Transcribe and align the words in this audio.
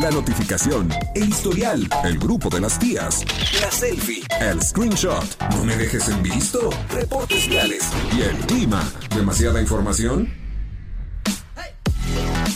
la 0.00 0.10
notificación, 0.10 0.88
el 1.14 1.28
historial, 1.28 1.88
el 2.04 2.18
grupo 2.18 2.48
de 2.48 2.60
las 2.60 2.78
tías, 2.78 3.24
la 3.60 3.70
selfie, 3.70 4.24
el 4.40 4.62
screenshot, 4.62 5.24
no 5.50 5.64
me 5.64 5.76
dejes 5.76 6.08
en 6.08 6.22
visto, 6.22 6.70
reportes 6.90 7.48
viales 7.48 7.82
y 8.16 8.22
el 8.22 8.36
clima. 8.46 8.82
¿Demasiada 9.14 9.60
información? 9.60 10.32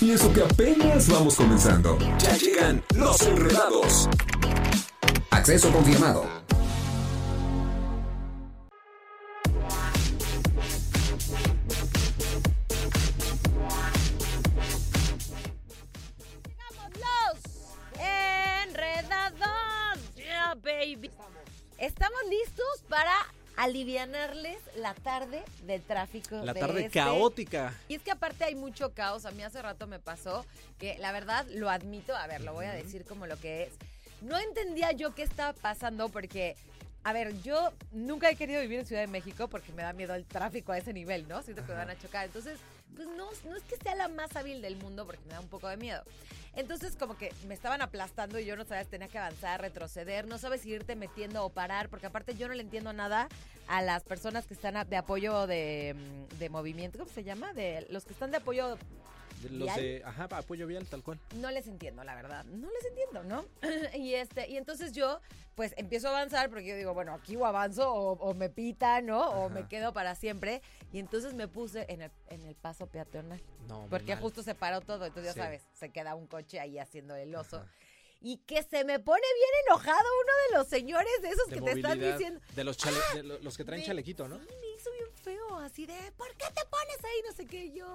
Y 0.00 0.10
eso 0.10 0.32
que 0.32 0.42
apenas 0.42 1.08
vamos 1.08 1.36
comenzando. 1.36 1.98
Ya 2.18 2.36
llegan 2.36 2.82
los 2.94 3.20
enredados. 3.22 4.08
Acceso 5.30 5.70
confirmado. 5.70 6.43
Alivianarles 23.64 24.58
la 24.76 24.94
tarde 24.94 25.42
del 25.66 25.82
tráfico. 25.82 26.36
La 26.44 26.52
de 26.52 26.60
tarde 26.60 26.80
este- 26.86 26.98
caótica. 26.98 27.74
Y 27.88 27.94
es 27.94 28.02
que 28.02 28.10
aparte 28.10 28.44
hay 28.44 28.54
mucho 28.54 28.92
caos. 28.92 29.24
A 29.24 29.30
mí 29.30 29.42
hace 29.42 29.60
rato 29.62 29.86
me 29.86 29.98
pasó 29.98 30.44
que 30.78 30.98
la 30.98 31.12
verdad 31.12 31.46
lo 31.50 31.70
admito. 31.70 32.14
A 32.14 32.26
ver, 32.26 32.42
lo 32.42 32.52
voy 32.52 32.66
a 32.66 32.72
decir 32.72 33.04
como 33.04 33.26
lo 33.26 33.38
que 33.38 33.64
es. 33.64 33.70
No 34.20 34.38
entendía 34.38 34.92
yo 34.92 35.14
qué 35.14 35.22
estaba 35.22 35.52
pasando 35.54 36.08
porque, 36.10 36.56
a 37.04 37.12
ver, 37.12 37.40
yo 37.42 37.72
nunca 37.92 38.30
he 38.30 38.36
querido 38.36 38.60
vivir 38.60 38.80
en 38.80 38.86
Ciudad 38.86 39.02
de 39.02 39.08
México 39.08 39.48
porque 39.48 39.72
me 39.72 39.82
da 39.82 39.92
miedo 39.92 40.14
el 40.14 40.24
tráfico 40.24 40.72
a 40.72 40.78
ese 40.78 40.92
nivel, 40.92 41.26
¿no? 41.28 41.42
Siento 41.42 41.62
que 41.64 41.72
me 41.72 41.78
van 41.78 41.90
a 41.90 41.98
chocar. 41.98 42.26
Entonces, 42.26 42.58
pues 42.94 43.08
no, 43.08 43.28
no 43.48 43.56
es 43.56 43.62
que 43.64 43.76
sea 43.76 43.94
la 43.94 44.08
más 44.08 44.34
hábil 44.36 44.62
del 44.62 44.76
mundo 44.76 45.06
porque 45.06 45.22
me 45.26 45.32
da 45.32 45.40
un 45.40 45.48
poco 45.48 45.68
de 45.68 45.76
miedo. 45.76 46.02
Entonces, 46.56 46.94
como 46.96 47.16
que 47.16 47.32
me 47.48 47.54
estaban 47.54 47.82
aplastando 47.82 48.38
y 48.38 48.44
yo 48.44 48.56
no 48.56 48.64
sabía 48.64 48.84
si 48.84 48.90
tenía 48.90 49.08
que 49.08 49.18
avanzar, 49.18 49.60
retroceder, 49.60 50.26
no 50.26 50.38
sabes 50.38 50.64
irte 50.64 50.94
metiendo 50.94 51.44
o 51.44 51.50
parar, 51.50 51.88
porque 51.88 52.06
aparte 52.06 52.36
yo 52.36 52.46
no 52.46 52.54
le 52.54 52.62
entiendo 52.62 52.92
nada 52.92 53.28
a 53.66 53.82
las 53.82 54.04
personas 54.04 54.46
que 54.46 54.54
están 54.54 54.88
de 54.88 54.96
apoyo 54.96 55.46
de, 55.46 55.96
mm, 55.96 56.38
de 56.38 56.48
movimiento, 56.50 56.98
¿cómo 56.98 57.10
se 57.10 57.24
llama? 57.24 57.52
De 57.54 57.86
los 57.90 58.04
que 58.04 58.12
están 58.12 58.30
de 58.30 58.36
apoyo 58.36 58.78
Los 59.50 59.66
¿Vial? 59.66 59.80
de, 59.80 60.02
ajá, 60.04 60.24
apoyo 60.30 60.66
vial, 60.66 60.86
tal 60.86 61.02
cual. 61.02 61.18
no 61.36 61.50
les 61.50 61.66
entiendo, 61.66 62.02
la 62.04 62.14
verdad. 62.14 62.44
No 62.44 62.68
les 62.70 62.84
entiendo, 62.86 63.22
¿no? 63.24 63.44
y 63.98 64.14
este, 64.14 64.48
y 64.50 64.56
entonces 64.56 64.92
yo, 64.92 65.20
pues, 65.54 65.74
empiezo 65.76 66.08
a 66.08 66.10
avanzar 66.10 66.48
porque 66.50 66.66
yo 66.66 66.76
digo, 66.76 66.94
bueno, 66.94 67.12
aquí 67.14 67.36
o 67.36 67.46
avanzo 67.46 67.92
o, 67.92 68.12
o 68.12 68.34
me 68.34 68.50
pita, 68.50 69.00
¿no? 69.02 69.30
O 69.30 69.48
me 69.50 69.66
quedo 69.68 69.92
para 69.92 70.14
siempre. 70.14 70.62
Y 70.92 70.98
entonces 70.98 71.34
me 71.34 71.48
puse 71.48 71.86
en 71.88 72.02
el, 72.02 72.10
en 72.28 72.44
el 72.46 72.54
paso 72.54 72.86
peatonal. 72.86 73.40
No, 73.68 73.86
Porque 73.90 74.14
mal. 74.14 74.22
justo 74.22 74.42
se 74.42 74.54
paró 74.54 74.80
todo. 74.80 75.06
Entonces, 75.06 75.32
Sí. 75.32 75.38
ya 75.38 75.44
sabes, 75.44 75.62
se 75.72 75.90
queda 75.90 76.14
un 76.14 76.26
coche 76.26 76.60
ahí 76.60 76.78
haciendo 76.78 77.14
el 77.16 77.34
oso. 77.34 77.56
Ajá. 77.58 77.70
Y 78.20 78.38
que 78.38 78.62
se 78.62 78.84
me 78.84 78.98
pone 79.00 79.20
bien 79.20 79.50
enojado 79.68 79.98
uno 80.22 80.32
de 80.50 80.56
los 80.58 80.66
señores 80.68 81.12
de 81.20 81.28
esos 81.28 81.46
De 81.48 81.56
que 81.56 81.60
te 81.60 81.70
están 81.72 82.00
diciendo. 82.00 82.40
De 82.56 82.64
los, 82.64 82.78
chale- 82.78 82.96
de 83.14 83.22
lo- 83.22 83.38
los 83.40 83.54
que 83.56 83.64
traen 83.64 83.82
de- 83.82 83.86
chalequito, 83.86 84.26
¿no? 84.28 84.38
Sí, 84.38 84.46
hizo 84.84 84.90
bien 84.92 85.10
feo, 85.22 85.56
así 85.60 85.86
de, 85.86 86.12
¿por 86.16 86.28
qué 86.36 86.46
te 86.54 86.64
pones 86.68 87.04
ahí? 87.04 87.22
No 87.26 87.32
sé 87.32 87.46
qué, 87.46 87.70
yo, 87.72 87.86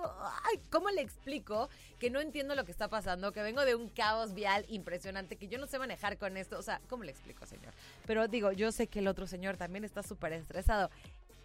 ay, 0.45 0.59
¿cómo 0.71 0.89
le 0.89 1.01
explico 1.01 1.69
que 1.99 2.09
no 2.09 2.19
entiendo 2.19 2.55
lo 2.55 2.65
que 2.65 2.71
está 2.71 2.87
pasando? 2.87 3.31
Que 3.31 3.41
vengo 3.43 3.63
de 3.65 3.75
un 3.75 3.89
caos 3.89 4.33
vial 4.33 4.65
impresionante, 4.69 5.35
que 5.35 5.47
yo 5.47 5.59
no 5.59 5.67
sé 5.67 5.77
manejar 5.79 6.17
con 6.17 6.37
esto, 6.37 6.57
o 6.57 6.61
sea, 6.63 6.81
¿cómo 6.89 7.03
le 7.03 7.11
explico, 7.11 7.45
señor? 7.45 7.73
Pero 8.07 8.27
digo, 8.27 8.51
yo 8.51 8.71
sé 8.71 8.87
que 8.87 8.99
el 8.99 9.07
otro 9.07 9.27
señor 9.27 9.57
también 9.57 9.83
está 9.83 10.01
súper 10.03 10.33
estresado. 10.33 10.89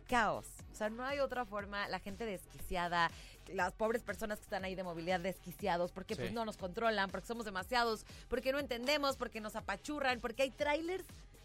Caos, 0.09 0.47
o 0.70 0.75
sea, 0.77 0.91
no 0.91 1.03
hay 1.05 1.19
otra 1.20 1.47
forma, 1.47 1.89
la 1.89 1.98
gente 1.98 2.27
desquiciada, 2.27 3.11
las 3.48 3.73
pobres 3.73 4.03
personas 4.03 4.39
que 4.39 4.45
están 4.45 4.64
ahí 4.64 4.75
de 4.75 4.83
movilidad 4.83 5.19
desquiciados, 5.20 5.92
porque 5.92 6.14
pues 6.14 6.29
Sí. 6.29 6.34
no 6.34 6.45
nos 6.45 6.58
controlan, 6.58 7.11
porque 7.11 7.27
somos 7.27 7.47
demasiados, 7.47 8.05
porque 8.29 8.53
no 8.53 8.58
entendemos, 8.58 9.17
porque 9.17 9.41
nos 9.41 9.56
apachurran, 9.56 10.20
porque 10.20 10.42
hay 10.42 10.51
trailers, 10.51 11.05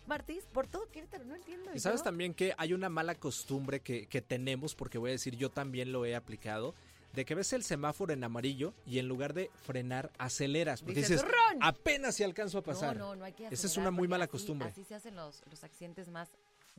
Martís, 0.09 0.43
por 0.51 0.67
todo 0.67 0.89
Querétaro, 0.91 1.23
no 1.23 1.35
entiendo. 1.35 1.71
Y 1.73 1.79
sabes 1.79 2.01
yo- 2.01 2.03
también 2.03 2.33
que 2.33 2.53
hay 2.57 2.73
una 2.73 2.89
mala 2.89 3.15
costumbre 3.15 3.79
que, 3.79 4.07
que 4.07 4.21
tenemos, 4.21 4.75
porque 4.75 4.97
voy 4.97 5.11
a 5.11 5.13
decir, 5.13 5.37
yo 5.37 5.49
también 5.49 5.91
lo 5.93 6.03
he 6.05 6.15
aplicado, 6.15 6.73
de 7.13 7.23
que 7.25 7.33
ves 7.35 7.53
el 7.53 7.63
semáforo 7.63 8.11
en 8.13 8.23
amarillo 8.23 8.73
y 8.85 8.99
en 8.99 9.07
lugar 9.07 9.33
de 9.33 9.49
frenar, 9.65 10.11
aceleras. 10.17 10.81
Porque 10.81 10.95
Dices, 11.01 11.21
dices, 11.23 11.35
apenas 11.61 12.15
si 12.15 12.23
alcanzo 12.23 12.57
a 12.57 12.63
pasar. 12.63 12.97
No, 12.97 13.09
no, 13.09 13.15
no 13.17 13.25
hay 13.25 13.33
que 13.33 13.47
Esa 13.47 13.67
es 13.67 13.77
una 13.77 13.89
muy 13.91 14.07
mala 14.07 14.25
así- 14.25 14.31
costumbre. 14.31 14.69
Así 14.69 14.83
se 14.83 14.95
hacen 14.95 15.15
los, 15.15 15.41
los 15.49 15.63
accidentes 15.63 16.07
más 16.09 16.29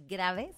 graves 0.08 0.54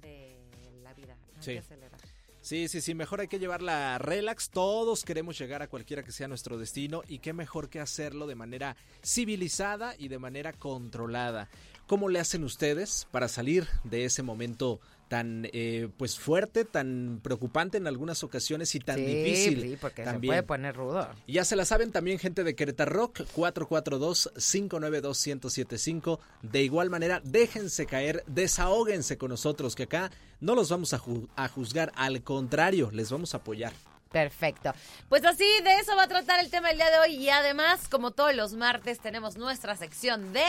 de 0.00 0.36
la 0.82 0.94
vida. 0.94 1.16
No 1.36 1.42
Sí. 1.42 1.50
hay 1.50 1.56
que 1.58 1.64
acelerar. 1.64 2.00
Sí, 2.40 2.68
sí, 2.68 2.80
sí, 2.80 2.94
mejor 2.94 3.20
hay 3.20 3.28
que 3.28 3.38
llevarla 3.38 3.98
relax. 3.98 4.48
Todos 4.50 5.04
queremos 5.04 5.38
llegar 5.38 5.60
a 5.60 5.68
cualquiera 5.68 6.02
que 6.02 6.12
sea 6.12 6.28
nuestro 6.28 6.56
destino 6.56 7.02
y 7.08 7.18
qué 7.18 7.32
mejor 7.32 7.68
que 7.68 7.80
hacerlo 7.80 8.26
de 8.26 8.36
manera 8.36 8.76
civilizada 9.04 9.94
y 9.98 10.08
de 10.08 10.18
manera 10.18 10.52
controlada. 10.52 11.48
¿Cómo 11.88 12.08
le 12.08 12.20
hacen 12.20 12.44
ustedes 12.44 13.08
para 13.10 13.26
salir 13.26 13.66
de 13.82 14.04
ese 14.04 14.22
momento 14.22 14.78
tan 15.08 15.48
eh, 15.54 15.88
pues 15.96 16.18
fuerte, 16.18 16.66
tan 16.66 17.20
preocupante 17.22 17.78
en 17.78 17.86
algunas 17.86 18.22
ocasiones 18.22 18.74
y 18.74 18.78
tan 18.78 18.96
difícil? 18.96 19.62
Sí, 19.62 19.78
porque 19.80 20.04
también. 20.04 20.34
se 20.34 20.36
puede 20.36 20.42
poner 20.46 20.76
rudo. 20.76 21.08
Y 21.26 21.32
ya 21.32 21.46
se 21.46 21.56
la 21.56 21.64
saben 21.64 21.90
también 21.90 22.18
gente 22.18 22.44
de 22.44 22.54
Querétaro 22.54 22.92
Rock 22.92 23.20
442-592-1075. 23.34 26.18
De 26.42 26.62
igual 26.62 26.90
manera, 26.90 27.20
déjense 27.24 27.86
caer, 27.86 28.22
desahóguense 28.26 29.16
con 29.18 29.30
nosotros 29.30 29.74
que 29.74 29.84
acá 29.84 30.10
no 30.40 30.54
los 30.54 30.70
vamos 30.70 30.92
a, 30.94 30.98
ju- 31.00 31.28
a 31.36 31.48
juzgar, 31.48 31.92
al 31.96 32.22
contrario, 32.22 32.90
les 32.92 33.10
vamos 33.10 33.34
a 33.34 33.38
apoyar. 33.38 33.72
Perfecto. 34.12 34.72
Pues 35.08 35.24
así, 35.24 35.44
de 35.64 35.74
eso 35.80 35.94
va 35.96 36.04
a 36.04 36.08
tratar 36.08 36.40
el 36.42 36.50
tema 36.50 36.68
del 36.68 36.78
día 36.78 36.90
de 36.90 36.98
hoy. 36.98 37.14
Y 37.16 37.28
además, 37.28 37.88
como 37.88 38.12
todos 38.12 38.34
los 38.34 38.54
martes, 38.54 39.00
tenemos 39.00 39.36
nuestra 39.36 39.76
sección 39.76 40.32
de 40.32 40.44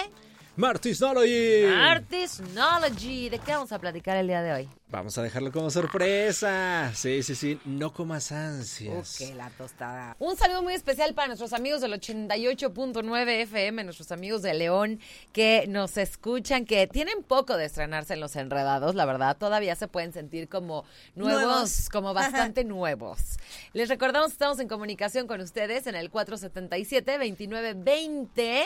Martisnology. 0.59 1.64
Artisnology. 1.64 3.30
¿De 3.30 3.40
qué 3.40 3.53
vamos 3.53 3.72
a 3.72 3.80
platicar 3.80 4.18
el 4.18 4.28
día 4.28 4.42
de 4.42 4.52
hoy? 4.52 4.68
Vamos 4.90 5.18
a 5.18 5.24
dejarlo 5.24 5.53
como 5.53 5.72
sorpresa. 5.72 6.92
Sí, 6.94 7.24
sí, 7.24 7.34
sí, 7.34 7.58
no 7.64 7.94
comas 7.94 8.34
ansias. 8.34 9.22
Ok, 9.22 9.30
la 9.38 9.50
tostada. 9.52 10.18
Un 10.19 10.36
saludo 10.36 10.62
muy 10.62 10.74
especial 10.74 11.14
para 11.14 11.28
nuestros 11.28 11.53
amigos 11.53 11.80
del 11.80 11.94
88.9 11.94 13.30
FM, 13.44 13.86
nuestros 13.86 14.12
amigos 14.12 14.42
de 14.42 14.53
León 14.53 15.00
que 15.31 15.64
nos 15.69 15.96
escuchan, 15.96 16.66
que 16.66 16.88
tienen 16.88 17.24
poco 17.24 17.56
de 17.56 17.64
estrenarse 17.64 18.16
en 18.16 18.19
los 18.19 18.36
enredados, 18.36 18.96
la 18.96 19.06
verdad, 19.06 19.38
todavía 19.38 19.78
se 19.78 19.88
pueden 19.88 20.12
sentir 20.12 20.50
como 20.50 20.84
nuevos, 21.16 21.42
Nuevos. 21.42 21.90
como 21.94 22.14
bastante 22.14 22.66
nuevos. 22.66 23.38
Les 23.72 23.88
recordamos 23.88 24.31
que 24.31 24.34
estamos 24.34 24.59
en 24.59 24.68
comunicación 24.68 25.25
con 25.25 25.40
ustedes 25.40 25.88
en 25.88 25.96
el 25.96 26.12
477-2920. 26.12 28.66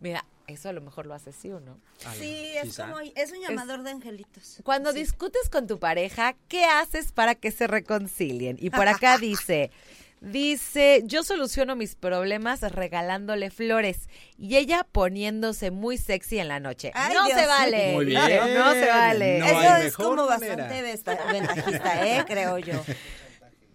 mira, 0.00 0.26
eso 0.46 0.68
a 0.68 0.72
lo 0.72 0.80
mejor 0.80 1.06
lo 1.06 1.14
haces 1.14 1.34
sí 1.40 1.50
o 1.50 1.60
no. 1.60 1.78
Sí, 2.18 2.52
es 2.56 2.64
Quizá. 2.64 2.84
como, 2.86 3.00
es 3.00 3.32
un 3.32 3.40
llamador 3.40 3.82
de 3.82 3.90
angelitos. 3.90 4.58
Cuando 4.64 4.92
Sí. 4.92 5.00
discutes 5.00 5.48
con 5.50 5.66
tu 5.66 5.78
pareja, 5.78 6.34
¿qué 6.48 6.64
haces 6.64 7.12
para 7.12 7.34
que 7.34 7.50
se 7.50 7.66
reconcilien? 7.66 8.56
Y 8.60 8.70
por 8.70 8.86
acá 8.88 9.18
dice, 9.18 9.70
dice, 10.20 11.02
yo 11.04 11.22
soluciono 11.22 11.76
mis 11.76 11.94
problemas 11.94 12.60
regalándole 12.62 13.50
flores 13.50 14.08
y 14.38 14.56
ella 14.56 14.86
poniéndose 14.90 15.70
muy 15.70 15.98
sexy 15.98 16.38
en 16.38 16.48
la 16.48 16.60
noche. 16.60 16.90
Ay, 16.94 17.14
no 17.14 17.24
Dios 17.26 17.38
se 17.40 17.46
vale. 17.46 17.92
Muy 17.92 18.14
No, 18.14 18.26
bien. 18.26 18.54
No, 18.54 18.72
se 18.72 18.86
vale. 18.88 19.38
No 19.40 19.46
Eso 19.46 19.76
es 19.76 19.94
como 19.94 20.26
manera. 20.26 20.56
bastante 20.56 20.82
ventajista, 21.32 22.06
¿eh? 22.06 22.24
Creo 22.26 22.58
yo. 22.58 22.82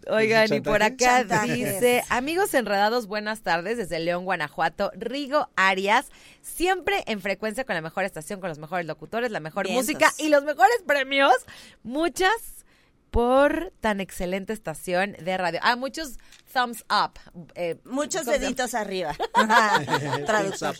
Oigan, 0.07 0.51
y 0.53 0.62
por 0.62 0.81
acá 0.83 1.19
Chantajes. 1.19 1.56
dice, 1.56 2.03
amigos 2.09 2.53
enredados, 2.53 3.07
buenas 3.07 3.42
tardes 3.42 3.77
desde 3.77 4.00
León, 4.00 4.25
Guanajuato, 4.25 4.92
Rigo 4.95 5.50
Arias, 5.56 6.07
siempre 6.42 7.03
en 7.07 7.21
frecuencia 7.21 7.65
con 7.65 7.75
la 7.75 7.81
mejor 7.81 8.03
estación, 8.03 8.39
con 8.39 8.50
los 8.50 8.57
mejores 8.59 8.86
locutores, 8.88 9.31
la 9.31 9.39
mejor 9.39 9.68
Vientos. 9.68 9.86
música 9.86 10.12
y 10.18 10.30
los 10.30 10.44
mejores 10.44 10.77
premios. 10.88 11.33
Muchas 11.83 12.31
por 13.12 13.74
tan 13.81 14.00
excelente 14.00 14.53
estación 14.53 15.13
de 15.19 15.38
radio. 15.38 15.59
Ah, 15.63 15.75
muchos 15.75 16.18
thumbs 16.53 16.83
up. 16.89 17.19
eh, 17.56 17.77
Muchos 17.83 18.24
thumbs 18.24 18.36
up. 18.38 18.42
deditos 18.42 18.74
arriba. 18.74 19.13
Traductor. 20.25 20.75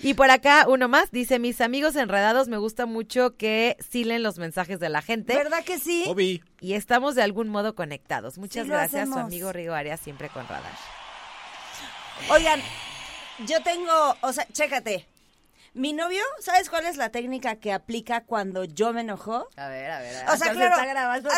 Y 0.00 0.14
por 0.14 0.30
acá 0.30 0.66
uno 0.68 0.88
más 0.88 1.10
dice, 1.10 1.38
mis 1.38 1.60
amigos 1.60 1.96
enredados, 1.96 2.48
me 2.48 2.56
gusta 2.56 2.86
mucho 2.86 3.36
que 3.36 3.76
silen 3.90 4.22
los 4.22 4.38
mensajes 4.38 4.80
de 4.80 4.88
la 4.88 5.02
gente. 5.02 5.34
¿Verdad 5.34 5.64
que 5.64 5.78
sí? 5.78 6.04
Obi. 6.08 6.42
Y 6.60 6.74
estamos 6.74 7.14
de 7.14 7.22
algún 7.22 7.48
modo 7.48 7.74
conectados. 7.74 8.38
Muchas 8.38 8.64
Sí, 8.64 8.70
gracias, 8.70 9.08
su 9.08 9.18
amigo 9.18 9.52
Rigo 9.52 9.74
Arias, 9.74 10.00
siempre 10.00 10.28
con 10.28 10.46
radar. 10.46 10.72
Oigan, 12.30 12.60
yo 13.46 13.62
tengo, 13.62 14.16
o 14.20 14.32
sea, 14.32 14.46
chécate. 14.52 15.06
Mi 15.72 15.92
novio, 15.92 16.22
¿sabes 16.40 16.68
cuál 16.68 16.84
es 16.86 16.96
la 16.96 17.10
técnica 17.10 17.54
que 17.54 17.72
aplica 17.72 18.22
cuando 18.24 18.64
yo 18.64 18.92
me 18.92 19.02
enojo? 19.02 19.46
A 19.56 19.68
ver, 19.68 19.88
a 19.88 20.00
ver. 20.00 20.16
a 20.16 20.18
ver. 20.18 20.24
O 20.24 20.26
sea, 20.26 20.32
Hasta 20.32 20.46
se 20.46 20.52
claro. 20.54 20.74
está 20.74 20.86
grabando 20.86 21.30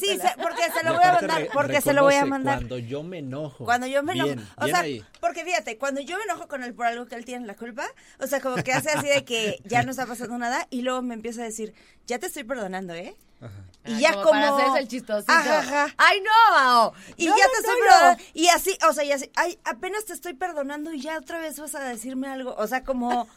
sí, 0.00 0.06
se- 0.18 0.34
porque 0.42 0.62
se 0.72 0.84
lo 0.84 0.92
Y 0.92 0.96
voy 0.96 1.04
a 1.04 1.12
mandar. 1.12 1.48
Porque 1.52 1.80
se 1.82 1.92
lo 1.92 2.02
voy 2.02 2.14
a 2.14 2.24
mandar. 2.24 2.56
Cuando 2.60 2.78
yo 2.78 3.02
me 3.02 3.18
enojo. 3.18 3.64
Cuando 3.66 3.86
yo 3.86 4.02
me 4.02 4.14
enojo. 4.14 4.28
Bien, 4.34 4.48
o 4.56 4.64
bien 4.64 4.74
sea, 4.76 4.84
ahí. 4.84 5.04
porque 5.20 5.44
fíjate, 5.44 5.76
cuando 5.76 6.00
yo 6.00 6.16
me 6.16 6.24
enojo 6.24 6.48
con 6.48 6.62
él 6.64 6.72
por 6.72 6.86
algo 6.86 7.04
que 7.06 7.14
él 7.14 7.26
tiene 7.26 7.46
la 7.46 7.56
culpa, 7.56 7.86
o 8.20 8.26
sea, 8.26 8.40
como 8.40 8.56
que 8.56 8.72
hace 8.72 8.88
así 8.90 9.06
de 9.06 9.22
que 9.24 9.60
ya 9.64 9.82
no 9.82 9.90
está 9.90 10.06
pasando 10.06 10.38
nada 10.38 10.66
y 10.70 10.80
luego 10.80 11.02
me 11.02 11.12
empieza 11.12 11.42
a 11.42 11.44
decir, 11.44 11.74
ya 12.06 12.18
te 12.18 12.26
estoy 12.26 12.44
perdonando, 12.44 12.94
¿eh? 12.94 13.14
Y 13.84 13.92
Ay, 13.96 14.00
ya 14.00 14.12
como, 14.14 14.24
como... 14.30 14.56
para 14.56 14.78
el 14.80 14.88
chistosito. 14.88 15.30
Ajá, 15.30 15.58
ajá. 15.58 15.94
Ay, 15.98 16.22
no, 16.22 16.54
Mao. 16.56 16.94
Y 17.18 17.26
No, 17.26 17.36
ya 17.36 17.44
no, 17.44 17.50
te 17.52 17.58
estoy 17.58 17.74
no, 17.80 17.84
no. 17.84 17.90
perdonando. 17.90 18.22
Y 18.32 18.48
así, 18.48 18.78
o 18.88 18.92
sea, 18.94 19.04
y 19.04 19.12
así, 19.12 19.30
ay, 19.36 19.58
apenas 19.64 20.06
te 20.06 20.14
estoy 20.14 20.32
perdonando 20.32 20.90
y 20.94 21.02
ya 21.02 21.18
otra 21.18 21.38
vez 21.38 21.58
vas 21.60 21.74
a 21.74 21.84
decirme 21.84 22.28
algo. 22.28 22.54
O 22.56 22.66
sea, 22.66 22.82
como... 22.82 23.28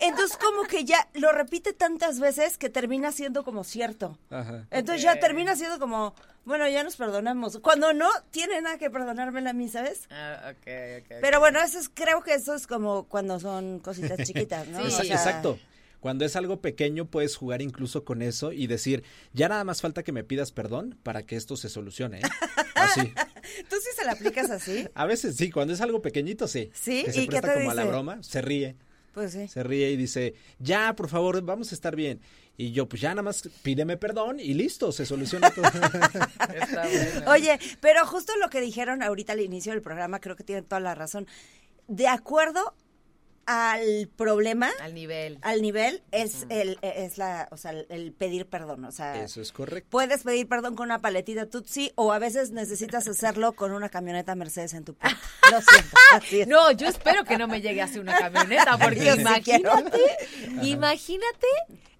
Entonces 0.00 0.36
como 0.36 0.64
que 0.64 0.84
ya 0.84 1.08
lo 1.14 1.32
repite 1.32 1.72
tantas 1.72 2.20
veces 2.20 2.58
que 2.58 2.68
termina 2.68 3.12
siendo 3.12 3.44
como 3.44 3.64
cierto. 3.64 4.18
Ajá. 4.30 4.66
Entonces 4.70 5.02
ya 5.02 5.18
termina 5.20 5.56
siendo 5.56 5.78
como, 5.78 6.14
bueno, 6.44 6.68
ya 6.68 6.82
nos 6.82 6.96
perdonamos. 6.96 7.58
Cuando 7.60 7.92
no 7.92 8.08
tiene 8.30 8.60
nada 8.60 8.78
que 8.78 8.90
perdonármela 8.90 9.50
a 9.50 9.52
mí, 9.54 9.68
¿sabes? 9.68 10.08
Ah, 10.10 10.50
ok, 10.50 10.56
ok. 10.56 11.04
ok. 11.12 11.18
Pero 11.20 11.40
bueno, 11.40 11.60
eso 11.62 11.78
es, 11.78 11.88
creo 11.88 12.22
que 12.22 12.34
eso 12.34 12.54
es 12.54 12.66
como 12.66 13.04
cuando 13.08 13.38
son 13.40 13.78
cositas 13.78 14.18
chiquitas, 14.26 14.66
¿no? 14.68 14.78
Sí. 14.84 14.84
O 14.84 14.88
Exa- 14.88 15.04
sea, 15.04 15.14
Exacto. 15.16 15.58
Cuando 16.00 16.26
es 16.26 16.36
algo 16.36 16.60
pequeño 16.60 17.06
puedes 17.06 17.34
jugar 17.34 17.62
incluso 17.62 18.04
con 18.04 18.20
eso 18.20 18.52
y 18.52 18.66
decir, 18.66 19.04
ya 19.32 19.48
nada 19.48 19.64
más 19.64 19.80
falta 19.80 20.02
que 20.02 20.12
me 20.12 20.22
pidas 20.22 20.52
perdón 20.52 20.98
para 21.02 21.22
que 21.22 21.34
esto 21.36 21.56
se 21.56 21.70
solucione. 21.70 22.18
¿eh?". 22.18 22.22
Así. 22.74 23.00
¿Tú 23.70 23.76
sí 23.76 23.88
se 23.96 24.04
la 24.04 24.12
aplicas 24.12 24.50
así? 24.50 24.86
A 24.94 25.06
veces 25.06 25.36
sí, 25.36 25.50
cuando 25.50 25.72
es 25.72 25.80
algo 25.80 26.02
pequeñito 26.02 26.46
sí. 26.48 26.70
¿Sí? 26.74 27.04
Que 27.04 27.12
se 27.12 27.22
¿Y 27.22 27.28
qué 27.28 27.30
presta 27.40 27.54
te 27.54 27.58
como 27.60 27.70
a 27.70 27.74
la 27.74 27.84
broma, 27.84 28.22
se 28.22 28.42
ríe, 28.42 28.76
Pues 29.14 29.32
sí. 29.32 29.48
se 29.48 29.62
ríe 29.62 29.90
y 29.90 29.96
dice, 29.96 30.34
ya, 30.58 30.94
por 30.94 31.08
favor, 31.08 31.40
vamos 31.42 31.72
a 31.72 31.74
estar 31.74 31.94
bien. 31.94 32.20
Y 32.56 32.72
yo, 32.72 32.88
pues 32.88 33.02
ya 33.02 33.10
nada 33.10 33.22
más 33.22 33.48
pídeme 33.62 33.96
perdón 33.96 34.38
y 34.38 34.54
listo, 34.54 34.92
se 34.92 35.06
soluciona 35.06 35.50
todo. 35.50 35.64
Está. 36.54 37.30
Oye, 37.30 37.58
pero 37.80 38.06
justo 38.06 38.32
lo 38.40 38.48
que 38.48 38.60
dijeron 38.60 39.02
ahorita 39.02 39.32
al 39.32 39.40
inicio 39.40 39.72
del 39.72 39.82
programa, 39.82 40.20
creo 40.20 40.36
que 40.36 40.44
tienen 40.44 40.64
toda 40.64 40.80
la 40.80 40.94
razón. 40.94 41.26
De 41.88 42.06
acuerdo 42.06 42.74
al 43.46 44.08
problema, 44.16 44.70
Al 44.80 44.94
nivel. 44.94 45.38
al 45.42 45.60
nivel, 45.62 46.02
es 46.12 46.46
el, 46.48 46.78
es 46.82 47.18
la, 47.18 47.48
o 47.50 47.56
sea, 47.56 47.72
el, 47.72 47.86
el 47.90 48.12
pedir 48.12 48.46
perdón. 48.46 48.84
O 48.84 48.92
sea, 48.92 49.22
Eso 49.22 49.40
es 49.40 49.52
correcto. 49.52 49.88
puedes 49.90 50.22
pedir 50.22 50.48
perdón 50.48 50.74
con 50.76 50.86
una 50.86 51.00
paletita 51.00 51.46
Tutsi 51.46 51.92
o 51.94 52.12
a 52.12 52.18
veces 52.18 52.50
necesitas 52.50 53.06
hacerlo 53.08 53.52
con 53.52 53.72
una 53.72 53.88
camioneta 53.88 54.34
Mercedes 54.34 54.74
en 54.74 54.84
tu 54.84 54.94
puerta. 54.94 55.18
Lo 55.50 55.60
siento. 55.60 55.96
así 56.12 56.40
es. 56.42 56.48
No, 56.48 56.70
yo 56.72 56.86
espero 56.88 57.24
que 57.24 57.36
no 57.38 57.46
me 57.48 57.60
llegue 57.60 57.82
así 57.82 57.98
una 57.98 58.16
camioneta, 58.18 58.78
porque 58.78 59.04
Yo 59.04 59.14
sí 59.14 59.20
imagínate, 59.20 60.00
imagínate, 60.62 61.46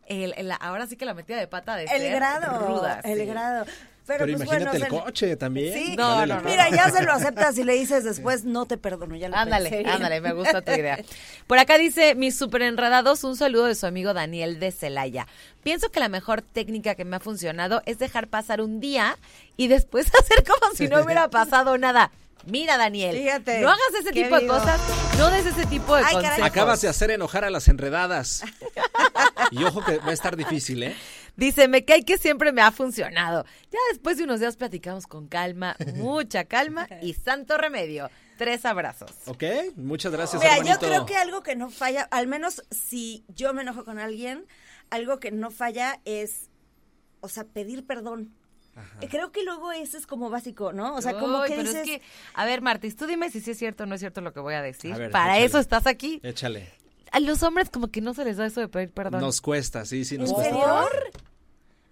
el, 0.06 0.34
el- 0.36 0.52
ahora 0.60 0.86
sí 0.86 0.96
que 0.96 1.04
la 1.04 1.14
metida 1.14 1.38
de 1.38 1.46
pata 1.46 1.76
de 1.76 1.84
el 1.84 1.88
ser 1.88 2.14
grado, 2.14 2.66
ruda, 2.66 3.00
el 3.04 3.18
sí. 3.20 3.26
grado. 3.26 3.64
Pero, 4.06 4.26
Pero 4.26 4.36
pues, 4.36 4.46
imagínate 4.48 4.78
bueno, 4.78 4.96
el 4.98 5.02
coche 5.02 5.36
también. 5.36 5.72
Sí, 5.72 5.96
No, 5.96 6.26
no. 6.26 6.42
Mira, 6.42 6.68
ya 6.68 6.90
se 6.90 7.02
lo 7.02 7.12
aceptas 7.14 7.56
y 7.56 7.64
le 7.64 7.72
dices 7.72 8.04
después, 8.04 8.44
no 8.44 8.66
te 8.66 8.76
perdono, 8.76 9.16
ya 9.16 9.28
lo 9.30 9.36
Ándale, 9.36 9.70
pensé 9.70 9.90
ándale, 9.90 10.20
me 10.20 10.32
gusta 10.34 10.60
tu 10.60 10.72
idea. 10.72 10.98
Por 11.46 11.58
acá 11.58 11.78
dice, 11.78 12.14
mis 12.14 12.36
super 12.36 12.60
enredados, 12.62 13.24
un 13.24 13.34
saludo 13.34 13.64
de 13.64 13.74
su 13.74 13.86
amigo 13.86 14.12
Daniel 14.12 14.60
de 14.60 14.72
Celaya. 14.72 15.26
Pienso 15.62 15.90
que 15.90 16.00
la 16.00 16.10
mejor 16.10 16.42
técnica 16.42 16.94
que 16.96 17.06
me 17.06 17.16
ha 17.16 17.20
funcionado 17.20 17.80
es 17.86 17.98
dejar 17.98 18.28
pasar 18.28 18.60
un 18.60 18.78
día 18.78 19.16
y 19.56 19.68
después 19.68 20.06
hacer 20.20 20.44
como 20.44 20.74
si 20.74 20.86
no 20.88 21.02
hubiera 21.02 21.30
pasado 21.30 21.78
nada. 21.78 22.10
Mira, 22.46 22.76
Daniel, 22.76 23.16
Fíjate, 23.16 23.60
no 23.62 23.70
hagas 23.70 23.94
ese 23.98 24.12
tipo 24.12 24.38
de 24.38 24.46
cosas, 24.46 24.78
no 25.16 25.30
des 25.30 25.46
ese 25.46 25.64
tipo 25.64 25.96
de 25.96 26.02
Ay, 26.04 26.14
caray. 26.16 26.28
consejos. 26.28 26.46
Acabas 26.50 26.80
de 26.82 26.88
hacer 26.88 27.10
enojar 27.10 27.42
a 27.46 27.48
las 27.48 27.68
enredadas. 27.68 28.44
Y 29.50 29.64
ojo 29.64 29.82
que 29.82 29.96
va 29.96 30.10
a 30.10 30.12
estar 30.12 30.36
difícil, 30.36 30.82
¿eh? 30.82 30.94
Dice, 31.36 31.68
me 31.68 31.84
cae 31.84 32.04
que 32.04 32.18
siempre 32.18 32.52
me 32.52 32.62
ha 32.62 32.70
funcionado. 32.70 33.44
Ya 33.70 33.78
después 33.90 34.16
de 34.18 34.24
unos 34.24 34.40
días 34.40 34.56
platicamos 34.56 35.06
con 35.06 35.26
calma, 35.26 35.76
mucha 35.96 36.44
calma 36.44 36.86
y 37.02 37.14
santo 37.14 37.58
remedio. 37.58 38.10
Tres 38.38 38.64
abrazos. 38.64 39.10
¿Ok? 39.26 39.44
Muchas 39.76 40.12
gracias, 40.12 40.42
Mira, 40.42 40.58
yo 40.64 40.78
creo 40.78 41.06
que 41.06 41.16
algo 41.16 41.42
que 41.42 41.54
no 41.54 41.70
falla, 41.70 42.02
al 42.10 42.26
menos 42.26 42.62
si 42.70 43.24
yo 43.28 43.54
me 43.54 43.62
enojo 43.62 43.84
con 43.84 43.98
alguien, 43.98 44.46
algo 44.90 45.20
que 45.20 45.30
no 45.30 45.50
falla 45.50 46.00
es, 46.04 46.50
o 47.20 47.28
sea, 47.28 47.44
pedir 47.44 47.86
perdón. 47.86 48.34
Eh, 49.00 49.08
Creo 49.08 49.30
que 49.30 49.44
luego 49.44 49.70
eso 49.70 49.96
es 49.96 50.04
como 50.04 50.30
básico, 50.30 50.72
¿no? 50.72 50.96
O 50.96 51.00
sea, 51.02 51.12
como 51.14 51.42
que 51.44 51.50
pero 51.50 51.62
dices, 51.62 51.76
es 51.76 51.84
que, 51.84 52.02
a 52.34 52.44
ver, 52.44 52.60
Martis, 52.60 52.96
tú 52.96 53.06
dime 53.06 53.30
si 53.30 53.40
sí 53.40 53.52
es 53.52 53.58
cierto 53.58 53.84
o 53.84 53.86
no 53.86 53.94
es 53.94 54.00
cierto 54.00 54.20
lo 54.20 54.32
que 54.32 54.40
voy 54.40 54.54
a 54.54 54.62
decir. 54.62 54.92
A 54.92 54.98
ver, 54.98 55.10
Para 55.12 55.34
échale. 55.34 55.46
eso 55.46 55.58
estás 55.60 55.86
aquí. 55.86 56.18
Échale. 56.24 56.72
A 57.14 57.20
los 57.20 57.42
hombres 57.42 57.70
como 57.70 57.88
que 57.88 58.00
no 58.00 58.12
se 58.14 58.24
les 58.24 58.36
da 58.36 58.46
eso 58.46 58.60
de 58.60 58.68
pedir 58.68 58.90
perdón. 58.90 59.20
Nos 59.20 59.40
cuesta, 59.40 59.84
sí, 59.84 60.04
sí, 60.04 60.18
nos 60.18 60.30
¿En 60.30 60.34
cuesta. 60.34 60.52
serio? 60.54 60.88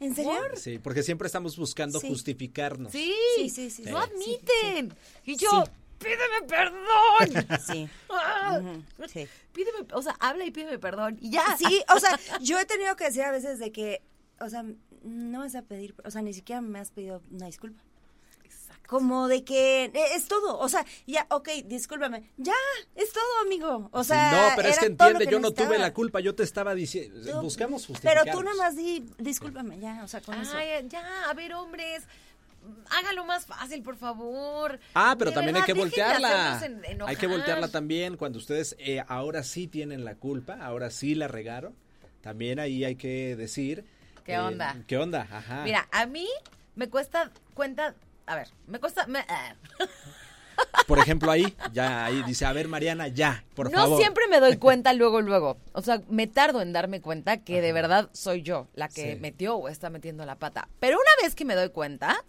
¿En 0.01 0.15
serio? 0.17 0.33
Sí, 0.57 0.79
porque 0.79 1.03
siempre 1.05 1.27
estamos 1.27 1.57
buscando 1.57 2.01
Sí. 2.01 2.09
justificarnos. 2.09 2.91
Sí, 2.93 3.15
Sí, 3.37 3.49
sí, 3.51 3.71
sí, 3.71 3.83
no 3.85 4.03
sí. 4.03 4.11
admiten. 4.11 4.95
Y 5.25 5.37
yo, 5.37 5.49
Sí. 5.65 5.71
pídeme 5.99 6.47
perdón. 6.49 7.47
Sí. 7.67 7.89
Ah, 8.11 8.61
sí. 9.07 9.29
Pídeme, 9.53 9.87
o 9.93 10.03
sea, 10.03 10.17
habla 10.19 10.45
y 10.45 10.51
pídeme 10.51 10.79
perdón. 10.81 11.19
Y 11.21 11.31
ya. 11.31 11.57
Sí, 11.57 11.83
o 11.95 12.01
sea, 12.01 12.19
yo 12.43 12.59
he 12.59 12.65
tenido 12.65 12.97
que 12.97 13.05
decir 13.05 13.23
a 13.23 13.31
veces 13.31 13.59
de 13.61 13.71
que, 13.71 14.03
o 14.41 14.49
sea, 14.49 14.65
no 15.05 15.39
vas 15.41 15.55
a 15.55 15.63
pedir, 15.63 15.95
o 16.05 16.11
sea, 16.11 16.23
ni 16.23 16.35
siquiera 16.35 16.61
me 16.61 16.81
has 16.81 16.91
pedido 16.91 17.23
una 17.31 17.47
disculpa. 17.47 17.81
Como 18.87 19.29
de 19.29 19.43
que 19.45 19.85
eh, 19.85 19.93
es 20.15 20.27
todo, 20.29 20.59
o 20.59 20.69
sea, 20.69 20.85
ya, 21.07 21.27
ok, 21.31 21.49
discúlpame, 21.65 22.31
ya, 22.37 22.53
es 22.95 23.13
todo, 23.13 23.41
amigo. 23.45 23.89
O 23.93 24.05
sea, 24.05 24.31
no, 24.33 24.57
pero 24.57 24.69
es 24.69 24.79
que 24.79 24.87
entiende, 24.87 25.27
yo 25.27 25.41
no 25.41 25.53
tuve 25.53 25.79
la 25.79 25.95
culpa, 25.95 26.21
yo 26.21 26.35
te 26.35 26.43
estaba 26.43 26.75
diciendo, 26.75 27.41
buscamos 27.41 27.83
Pero 27.87 27.95
justificarnos. 27.95 28.35
tú 28.37 28.43
nada 28.43 28.57
más 28.57 28.77
di, 28.77 29.05
discúlpame, 29.19 29.79
ya, 29.79 30.03
o 30.05 30.09
sea, 30.09 30.21
con 30.21 30.35
eso. 30.41 30.57
Ay, 30.57 30.87
ya, 30.89 31.31
a 31.31 31.35
ver, 31.35 31.55
hombres. 31.55 32.05
Hágalo 32.91 33.25
más 33.25 33.47
fácil, 33.47 33.83
por 33.83 33.97
favor. 33.97 34.79
Ah, 34.95 35.17
pero 35.19 35.31
De 35.31 35.35
también 35.35 35.55
verdad, 35.55 35.69
hay 35.69 35.75
que 35.75 35.81
voltearla. 35.81 36.61
en- 36.65 37.03
Hay 37.03 37.17
que 37.17 37.27
voltearla 37.27 37.69
también 37.69 38.17
cuando 38.17 38.39
ustedes 38.39 38.77
eh, 38.79 39.03
ahora 39.09 39.43
sí 39.43 39.67
tienen 39.67 40.05
la 40.05 40.15
culpa, 40.15 40.59
ahora 40.61 40.91
sí 40.91 41.15
la 41.17 41.27
regaron. 41.27 41.75
También 42.21 42.61
ahí 42.61 42.85
hay 42.85 42.95
que 42.95 43.35
decir. 43.37 43.85
¿Qué 44.25 44.35
eh, 44.35 44.39
onda? 44.39 44.77
¿Qué 44.87 44.97
onda? 44.97 45.27
Ajá. 45.31 45.65
Mira, 45.65 45.89
a 45.91 46.07
mí 46.07 46.29
me 46.77 46.89
cuesta 46.89 47.33
cuenta. 47.55 47.97
A 48.33 48.37
ver, 48.37 48.49
me 48.67 48.79
cuesta. 48.81 49.07
me- 49.07 49.25
ah. 49.29 49.55
Por 50.87 50.99
ejemplo, 50.99 51.31
ahí, 51.31 51.57
ya 51.73 52.05
ahí 52.05 52.23
dice, 52.25 52.45
a 52.45 52.53
ver, 52.53 52.69
Mariana, 52.69 53.09
ya, 53.09 53.43
por 53.55 53.71
no 53.71 53.79
favor. 53.79 53.99
siempre 53.99 54.27
me 54.29 54.39
doy 54.41 54.57
cuenta 54.59 54.93
luego, 54.95 55.21
luego. 55.21 55.57
O 55.73 55.83
sea, 55.83 56.01
me 56.09 56.27
tardo 56.27 56.61
en 56.61 56.73
darme 56.73 57.01
cuenta 57.01 57.39
que 57.39 57.61
de 57.61 57.73
verdad 57.73 58.09
soy 58.13 58.43
yo 58.43 58.69
la 58.75 58.89
que 58.89 59.15
Sí. 59.15 59.21
metió 59.21 59.57
o 59.57 59.69
está 59.69 59.91
metiendo 59.91 60.25
la 60.27 60.37
pata. 60.37 60.69
Pero 60.81 60.97
una 60.99 61.27
vez 61.27 61.35
que 61.35 61.45
me 61.45 61.55
doy 61.55 61.71
cuenta, 61.71 62.25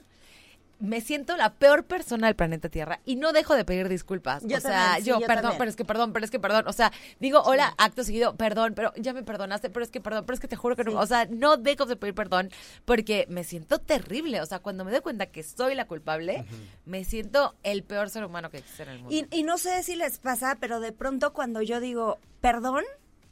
me 0.83 0.99
siento 0.99 1.37
la 1.37 1.53
peor 1.53 1.85
persona 1.85 2.27
del 2.27 2.35
planeta 2.35 2.67
Tierra 2.67 2.99
y 3.05 3.15
no 3.15 3.31
dejo 3.31 3.55
de 3.55 3.63
pedir 3.63 3.87
disculpas. 3.87 4.43
Yo 4.45 4.57
o 4.57 4.59
sea, 4.59 4.71
también, 4.71 5.03
sí, 5.03 5.09
yo, 5.09 5.19
yo 5.21 5.27
perdón, 5.27 5.43
también. 5.43 5.57
pero 5.59 5.69
es 5.69 5.75
que 5.77 5.85
perdón, 5.85 6.11
pero 6.11 6.25
es 6.25 6.31
que 6.31 6.39
perdón. 6.41 6.67
O 6.67 6.73
sea, 6.73 6.91
digo, 7.21 7.41
hola, 7.41 7.73
acto 7.77 8.03
seguido, 8.03 8.35
perdón, 8.35 8.73
pero 8.75 8.91
ya 8.97 9.13
me 9.13 9.23
perdonaste, 9.23 9.69
pero 9.69 9.85
es 9.85 9.91
que 9.91 10.01
perdón, 10.01 10.25
pero 10.25 10.33
es 10.33 10.41
que 10.41 10.49
te 10.49 10.57
juro 10.57 10.75
que 10.75 10.83
no. 10.83 10.99
O 10.99 11.05
sea, 11.07 11.25
no 11.29 11.55
dejo 11.55 11.85
de 11.85 11.95
pedir 11.95 12.13
perdón 12.13 12.49
porque 12.83 13.25
me 13.29 13.45
siento 13.45 13.79
terrible. 13.79 14.41
O 14.41 14.45
sea, 14.45 14.59
cuando 14.59 14.83
me 14.83 14.91
doy 14.91 14.99
cuenta 14.99 15.27
que 15.27 15.41
soy 15.41 15.73
la 15.73 15.87
culpable, 15.87 16.45
me 16.85 17.05
siento 17.05 17.55
el 17.63 17.83
peor 17.83 18.09
ser 18.09 18.25
humano 18.25 18.49
que 18.49 18.57
existe 18.57 18.83
en 18.83 18.89
el 18.89 18.99
mundo. 18.99 19.15
Y, 19.15 19.25
y 19.31 19.43
no 19.43 19.57
sé 19.57 19.83
si 19.83 19.95
les 19.95 20.19
pasa, 20.19 20.57
pero 20.59 20.81
de 20.81 20.91
pronto 20.91 21.31
cuando 21.31 21.61
yo 21.61 21.79
digo, 21.79 22.19
perdón, 22.41 22.83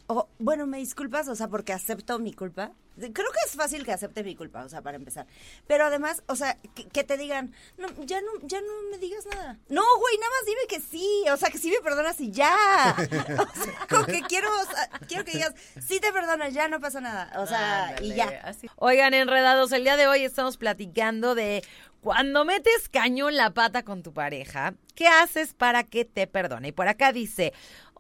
o 0.08 0.29
bueno, 0.39 0.67
me 0.67 0.77
disculpas, 0.77 1.27
o 1.27 1.36
sea, 1.36 1.50
porque 1.50 1.74
acepto 1.74 2.17
mi 2.17 2.31
culpa. 2.31 2.72
Creo 2.98 3.13
que 3.13 3.39
es 3.45 3.55
fácil 3.55 3.86
que 3.86 3.93
acepte 3.93 4.24
mi 4.24 4.36
culpa, 4.36 4.63
o 4.63 4.69
sea, 4.69 4.81
para 4.81 4.98
empezar. 4.98 5.25
Pero 5.67 5.86
además, 5.86 6.24
o 6.27 6.36
sea, 6.36 6.57
que, 6.75 6.88
que 6.88 7.03
te 7.03 7.17
digan, 7.17 7.53
no, 7.77 7.88
ya 8.03 8.21
no, 8.21 8.31
ya 8.43 8.62
no 8.62 8.67
me 8.91 8.98
digas 8.98 9.25
nada. 9.25 9.57
No, 9.69 9.81
güey, 10.00 10.17
nada 10.17 10.31
más 10.31 10.45
dime 10.45 10.62
que 10.67 10.79
sí, 10.79 11.24
o 11.31 11.38
sea, 11.38 11.50
que 11.50 11.57
sí 11.57 11.71
me 11.71 11.81
perdonas 11.81 12.19
y 12.19 12.31
ya. 12.31 12.95
O 13.31 13.63
sea, 13.63 13.88
como 13.89 14.05
que 14.05 14.21
quiero, 14.21 14.50
o 14.50 14.65
sea, 14.65 14.89
quiero 15.07 15.24
que 15.24 15.31
digas, 15.31 15.53
sí 15.79 16.00
te 16.00 16.12
perdonas, 16.12 16.53
ya 16.53 16.67
no 16.67 16.79
pasa 16.79 17.01
nada. 17.01 17.31
O 17.38 17.48
sea, 17.48 17.95
y 18.01 18.13
ya. 18.13 18.41
así. 18.43 18.69
Oigan, 18.75 19.13
enredados, 19.13 19.71
el 19.71 19.83
día 19.83 19.98
de 19.98 20.07
hoy 20.07 20.24
estamos 20.24 20.57
platicando 20.57 21.36
de 21.36 21.63
cuando 22.01 22.45
metes 22.45 22.89
cañón 22.89 23.36
la 23.36 23.51
pata 23.51 23.83
con 23.83 24.01
tu 24.01 24.12
pareja, 24.12 24.74
¿qué 24.95 25.07
haces 25.07 25.53
para 25.53 25.83
que 25.83 26.03
te 26.03 26.25
perdone? 26.25 26.69
Y 26.69 26.71
por 26.71 26.88
acá 26.88 27.13
dice, 27.13 27.53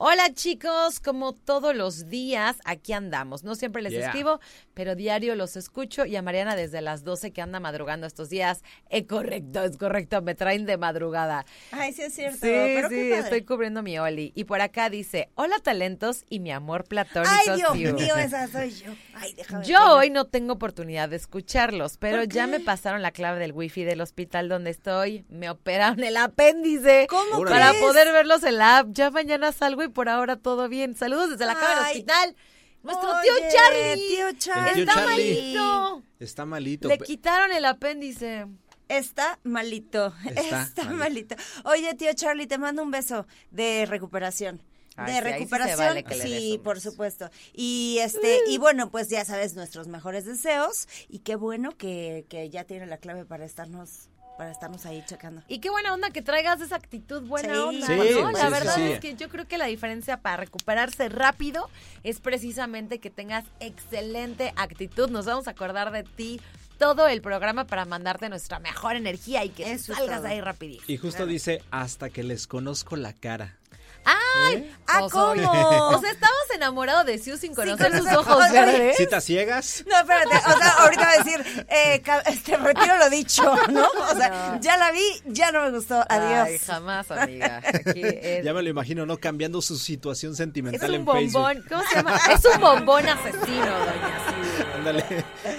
hola 0.03 0.33
chicos, 0.33 0.99
como 0.99 1.33
todos 1.33 1.75
los 1.75 2.09
días, 2.09 2.57
aquí 2.65 2.91
andamos. 2.91 3.43
No 3.43 3.53
siempre 3.53 3.83
les 3.83 3.93
Yeah. 3.93 4.07
escribo, 4.07 4.39
pero 4.73 4.95
diario 4.95 5.35
los 5.35 5.55
escucho 5.55 6.07
y 6.07 6.15
a 6.15 6.23
Mariana 6.23 6.55
desde 6.55 6.81
las 6.81 7.03
12 7.03 7.31
que 7.31 7.39
anda 7.39 7.59
madrugando 7.59 8.07
estos 8.07 8.27
días. 8.29 8.63
Es 8.89 9.05
correcto, 9.05 9.63
es 9.63 9.77
correcto, 9.77 10.23
me 10.23 10.33
traen 10.33 10.65
de 10.65 10.77
madrugada. 10.77 11.45
Ay, 11.71 11.93
sí 11.93 12.01
es 12.01 12.15
cierto. 12.15 12.37
Sí, 12.37 12.49
pero 12.49 12.89
sí, 12.89 12.95
qué 12.95 13.09
padre. 13.11 13.19
estoy 13.19 13.41
cubriendo 13.43 13.83
mi 13.83 13.99
Oli. 13.99 14.31
Y 14.33 14.45
por 14.45 14.59
acá 14.61 14.89
dice, 14.89 15.29
hola 15.35 15.59
talentos 15.59 16.23
y 16.29 16.39
mi 16.39 16.51
amor 16.51 16.85
platónico. 16.85 17.31
Ay, 17.47 17.57
Dios 17.57 17.73
you". 17.77 17.93
mío, 17.93 18.15
esa 18.17 18.47
soy 18.47 18.71
yo. 18.71 18.91
Ay, 19.13 19.33
déjame. 19.35 19.65
Yo 19.65 19.97
hoy 19.97 20.09
no 20.09 20.25
tengo 20.25 20.53
oportunidad 20.53 21.09
de 21.09 21.17
escucharlos, 21.17 21.97
pero 21.97 22.17
¿Por 22.23 22.27
ya 22.29 22.47
me 22.47 22.59
pasaron 22.59 23.03
la 23.03 23.11
clave 23.11 23.39
del 23.39 23.51
wifi 23.51 23.83
del 23.83 24.01
hospital 24.01 24.49
donde 24.49 24.71
estoy. 24.71 25.25
Me 25.29 25.47
operaron 25.51 26.03
el 26.03 26.17
apéndice. 26.17 27.05
¿Cómo. 27.07 27.43
Para 27.45 27.69
crees? 27.69 27.83
poder 27.83 28.11
verlos 28.11 28.41
en 28.43 28.57
la 28.57 28.79
app. 28.79 28.87
Ya 28.93 29.11
mañana 29.11 29.51
salgo 29.51 29.83
y 29.83 29.90
por 29.91 30.09
ahora 30.09 30.37
todo 30.37 30.67
bien. 30.69 30.95
Saludos 30.95 31.31
desde 31.31 31.45
la 31.45 31.53
cama 31.55 31.75
del 31.79 31.87
hospital. 31.87 32.35
Nuestro 32.83 33.09
Oye, 33.11 33.21
tío 33.23 33.33
Charlie. 33.51 34.07
tío 34.07 34.33
tío 34.33 34.81
Está 34.81 34.93
Charlie. 34.95 35.55
malito. 35.55 36.03
Está 36.19 36.45
malito. 36.45 36.87
Le 36.87 36.97
quitaron 36.97 37.51
el 37.51 37.65
apéndice. 37.65 38.47
Está 38.87 39.39
malito. 39.43 40.13
Está 40.35 40.63
Está, 40.63 40.83
malito. 40.85 40.97
malito. 40.97 41.35
Oye, 41.65 41.93
tío 41.95 42.11
Charlie, 42.13 42.47
te 42.47 42.57
mando 42.57 42.81
un 42.83 42.91
beso 42.91 43.27
de 43.51 43.85
recuperación. 43.85 44.61
Ay, 44.97 45.13
de 45.13 45.19
sí, 45.19 45.25
sí 45.25 45.31
recuperación, 45.31 45.77
vale 45.79 46.05
sí, 46.21 46.55
un 46.57 46.63
por 46.63 46.81
supuesto. 46.81 47.29
Y 47.53 47.99
este, 48.01 48.39
y 48.47 48.57
bueno, 48.57 48.91
pues 48.91 49.07
ya 49.09 49.23
sabes 49.23 49.53
nuestros 49.55 49.87
mejores 49.87 50.25
deseos 50.25 50.87
y 51.07 51.19
qué 51.19 51.35
bueno 51.35 51.71
que, 51.77 52.25
que 52.29 52.49
ya 52.49 52.65
tiene 52.65 52.85
la 52.87 52.97
clave 52.97 53.25
para 53.25 53.45
estarnos, 53.45 54.09
para 54.41 54.53
estarnos 54.53 54.87
ahí 54.87 55.03
checando. 55.05 55.43
Y 55.47 55.59
qué 55.59 55.69
buena 55.69 55.93
onda 55.93 56.09
que 56.09 56.23
traigas 56.23 56.59
esa 56.61 56.75
actitud 56.75 57.21
buena 57.27 57.53
Sí. 57.53 57.59
onda, 57.59 57.85
Sí, 57.85 57.93
¿no? 58.19 58.31
La 58.31 58.45
sí, 58.45 58.51
verdad 58.51 58.79
es 58.79 58.99
que 58.99 59.13
yo 59.15 59.29
creo 59.29 59.47
que 59.47 59.59
la 59.59 59.65
diferencia 59.67 60.17
para 60.17 60.37
recuperarse 60.37 61.09
rápido 61.09 61.69
es 62.01 62.19
precisamente 62.19 62.99
que 62.99 63.11
tengas 63.11 63.45
excelente 63.59 64.51
actitud. 64.55 65.11
Nos 65.11 65.27
vamos 65.27 65.47
a 65.47 65.51
acordar 65.51 65.91
de 65.91 66.01
ti 66.03 66.41
todo 66.79 67.07
el 67.07 67.21
programa 67.21 67.67
para 67.67 67.85
mandarte 67.85 68.29
nuestra 68.29 68.57
mejor 68.57 68.95
energía 68.95 69.45
y 69.45 69.49
que 69.49 69.71
Eso 69.73 69.91
es 69.91 69.99
salgas 69.99 70.21
todo. 70.21 70.29
ahí 70.29 70.41
rapidito. 70.41 70.83
Y 70.87 70.97
justo 70.97 71.27
dice, 71.27 71.61
hasta 71.69 72.09
que 72.09 72.23
les 72.23 72.47
conozco 72.47 72.95
la 72.95 73.13
cara. 73.13 73.59
¡Ay! 74.05 74.75
¡Ah, 74.87 74.99
Pues, 75.01 75.13
oye, 75.13 75.43
cómo! 75.43 75.87
O 75.89 76.01
sea, 76.01 76.11
estabas 76.11 76.35
enamorado 76.53 77.03
de 77.03 77.17
Siu 77.17 77.37
sin 77.37 77.53
conocer 77.55 77.97
sus 77.97 78.07
ojos 78.11 78.51
verdes. 78.51 78.97
¿Citas 78.97 79.23
ciegas? 79.23 79.83
No, 79.87 79.97
espérate, 79.97 80.35
o 80.35 80.57
sea, 80.57 80.69
ahorita 80.79 81.01
va 81.03 81.11
a 81.11 81.23
decir, 81.23 81.65
eh, 81.69 82.01
este, 82.25 82.57
retiro 82.57 82.97
lo 82.97 83.09
dicho, 83.09 83.43
¿no? 83.69 83.85
O 84.11 84.15
sea, 84.15 84.57
ya 84.59 84.77
la 84.77 84.91
vi, 84.91 85.03
ya 85.27 85.51
no 85.51 85.61
me 85.63 85.71
gustó, 85.71 86.03
adiós. 86.09 86.47
Ay, 86.47 86.57
jamás, 86.59 87.09
amiga. 87.11 87.61
Aquí 87.65 88.01
es, 88.03 88.43
Ya 88.43 88.53
me 88.53 88.61
lo 88.63 88.69
imagino, 88.69 89.05
¿no? 89.05 89.17
Cambiando 89.17 89.61
su 89.61 89.77
situación 89.77 90.31
es 90.33 90.37
sentimental 90.37 90.89
un 90.89 90.95
en 90.95 91.05
Facebook. 91.07 91.33
bombón. 91.41 91.65
¿Cómo 91.69 91.83
se 91.87 91.95
llama? 91.95 92.19
Es 92.31 92.45
un 92.45 92.61
bombón 92.61 93.07
asesino, 93.07 93.65
doña 93.65 94.19
Siu. 94.57 94.65
Ándale, 94.75 95.03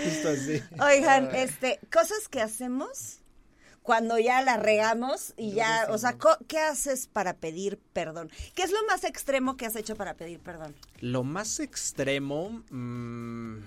justo 0.05 0.29
así. 0.29 0.63
Oigan, 0.81 1.35
este, 1.35 1.81
cosas 1.93 2.29
que 2.29 2.41
hacemos 2.43 3.19
cuando 3.83 4.19
ya 4.19 4.43
la 4.43 4.57
regamos 4.57 5.35
y 5.37 5.53
ya, 5.53 5.87
o 5.91 5.99
sea, 5.99 6.17
¿qué 6.49 6.59
haces 6.59 7.09
para 7.09 7.35
pedir 7.35 7.79
perdón? 7.93 8.31
¿Qué 8.55 8.62
es 8.62 8.71
lo 8.71 8.79
más 8.87 9.05
extremo 9.05 9.57
que 9.57 9.67
has 9.67 9.77
hecho 9.77 9.97
para 9.97 10.15
pedir 10.15 10.39
perdón? 10.41 10.75
Lo 11.01 11.25
más 11.25 11.59
extremo 11.61 12.62
mm, 12.71 13.59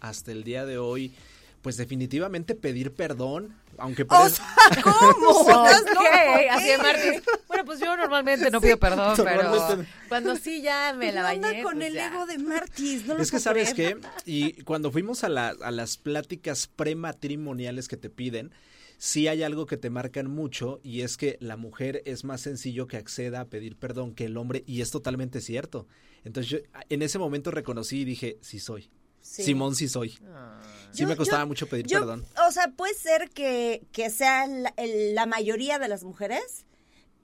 hasta 0.00 0.32
el 0.32 0.42
día 0.44 0.64
de 0.66 0.78
hoy, 0.78 1.14
pues 1.62 1.76
definitivamente 1.76 2.54
pedir 2.54 2.92
perdón, 2.92 3.56
aunque 3.78 4.02
O 4.02 4.06
parece... 4.06 4.36
sea, 4.36 4.82
¿cómo? 4.82 5.44
¿Qué? 6.02 6.48
así 6.50 6.66
de 6.68 6.78
Martín. 6.78 7.22
Bueno, 7.48 7.64
pues 7.64 7.78
yo 7.80 7.96
normalmente 7.96 8.50
no 8.50 8.60
pido 8.60 8.76
perdón, 8.76 9.14
pero 9.16 9.84
cuando 10.08 10.36
sí 10.36 10.60
ya 10.62 10.92
me 10.94 11.12
la 11.12 11.30
¿Qué 11.30 11.36
onda 11.36 11.48
bañé. 11.48 11.62
con 11.62 11.74
pues 11.74 11.86
el 11.86 11.94
ya. 11.94 12.08
ego 12.08 12.26
de 12.26 12.38
Martis? 12.38 13.06
No 13.06 13.14
lo 13.14 13.22
Es 13.22 13.30
que 13.30 13.38
sabes 13.40 13.72
qué, 13.72 13.96
y 14.26 14.62
cuando 14.64 14.90
fuimos 14.92 15.22
a, 15.24 15.28
la- 15.28 15.54
a 15.62 15.70
las 15.70 15.96
pláticas 15.96 16.66
prematrimoniales 16.66 17.88
que 17.88 17.96
te 17.96 18.10
piden, 18.10 18.52
sí 18.98 19.28
hay 19.28 19.42
algo 19.42 19.66
que 19.66 19.76
te 19.76 19.90
marcan 19.90 20.30
mucho 20.30 20.80
y 20.82 21.02
es 21.02 21.16
que 21.16 21.36
la 21.40 21.56
mujer 21.56 22.02
es 22.06 22.24
más 22.24 22.40
sencillo 22.40 22.86
que 22.86 22.96
acceda 22.96 23.40
a 23.40 23.44
pedir 23.46 23.76
perdón 23.76 24.14
que 24.14 24.24
el 24.26 24.36
hombre 24.36 24.64
y 24.66 24.80
es 24.80 24.90
totalmente 24.90 25.40
cierto. 25.40 25.86
Entonces 26.24 26.50
yo 26.50 26.58
en 26.88 27.02
ese 27.02 27.18
momento 27.18 27.50
reconocí 27.50 28.00
y 28.00 28.04
dije, 28.04 28.38
sí 28.40 28.58
soy. 28.58 28.90
Sí. 29.20 29.42
Simón 29.42 29.74
sí 29.74 29.88
soy. 29.88 30.18
Ah. 30.28 30.60
Sí 30.92 31.02
Yo- 31.02 31.08
me 31.08 31.16
costaba 31.16 31.42
yo- 31.44 31.46
mucho 31.48 31.66
pedir 31.66 31.86
yo- 31.86 32.00
perdón. 32.00 32.24
O 32.46 32.50
sea, 32.52 32.68
puede 32.76 32.94
ser 32.94 33.30
que, 33.30 33.82
que 33.92 34.10
sea 34.10 34.46
la, 34.46 34.72
el- 34.76 35.14
la 35.14 35.24
mayoría 35.26 35.78
de 35.78 35.88
las 35.88 36.04
mujeres 36.04 36.66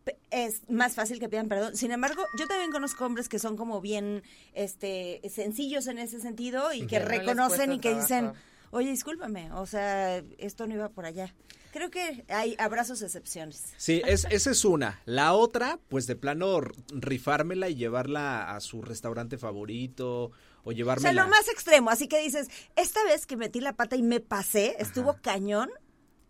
pe- 0.04 0.16
es 0.30 0.62
más 0.70 0.94
fácil 0.94 1.18
que 1.20 1.28
pidan 1.28 1.48
perdón. 1.48 1.76
Sin 1.76 1.92
embargo, 1.92 2.24
yo 2.38 2.46
también 2.46 2.70
conozco 2.72 3.04
hombres 3.04 3.28
que 3.28 3.38
son 3.38 3.56
como 3.56 3.80
bien 3.82 4.22
este 4.54 5.20
sencillos 5.28 5.86
en 5.88 5.98
ese 5.98 6.20
sentido 6.20 6.72
y 6.72 6.86
que 6.86 7.00
no 7.00 7.06
reconocen 7.06 7.72
y 7.72 7.80
que 7.80 7.94
dicen, 7.94 8.32
oye, 8.70 8.88
discúlpame, 8.90 9.52
o 9.52 9.66
sea, 9.66 10.22
esto 10.38 10.66
no 10.66 10.74
iba 10.74 10.88
por 10.88 11.04
allá. 11.04 11.34
Creo 11.72 11.90
que 11.90 12.24
hay 12.28 12.56
abrazos 12.58 13.00
excepciones. 13.02 13.72
Sí, 13.76 14.02
es, 14.04 14.26
esa 14.30 14.50
es 14.50 14.64
una. 14.64 15.00
La 15.04 15.32
otra, 15.34 15.78
pues 15.88 16.06
de 16.06 16.16
plano 16.16 16.60
rifármela 16.92 17.68
y 17.68 17.76
llevarla 17.76 18.54
a 18.54 18.60
su 18.60 18.82
restaurante 18.82 19.38
favorito 19.38 20.24
o 20.24 20.30
O 20.64 20.64
sea, 20.70 20.72
llevármela. 20.76 21.22
lo 21.24 21.28
más 21.28 21.48
extremo, 21.48 21.90
así 21.90 22.08
que 22.08 22.20
dices, 22.20 22.48
esta 22.76 23.02
vez 23.04 23.26
que 23.26 23.36
metí 23.36 23.60
la 23.60 23.76
pata 23.76 23.96
y 23.96 24.02
me 24.02 24.20
pasé, 24.20 24.76
estuvo 24.78 25.16
cañón. 25.22 25.70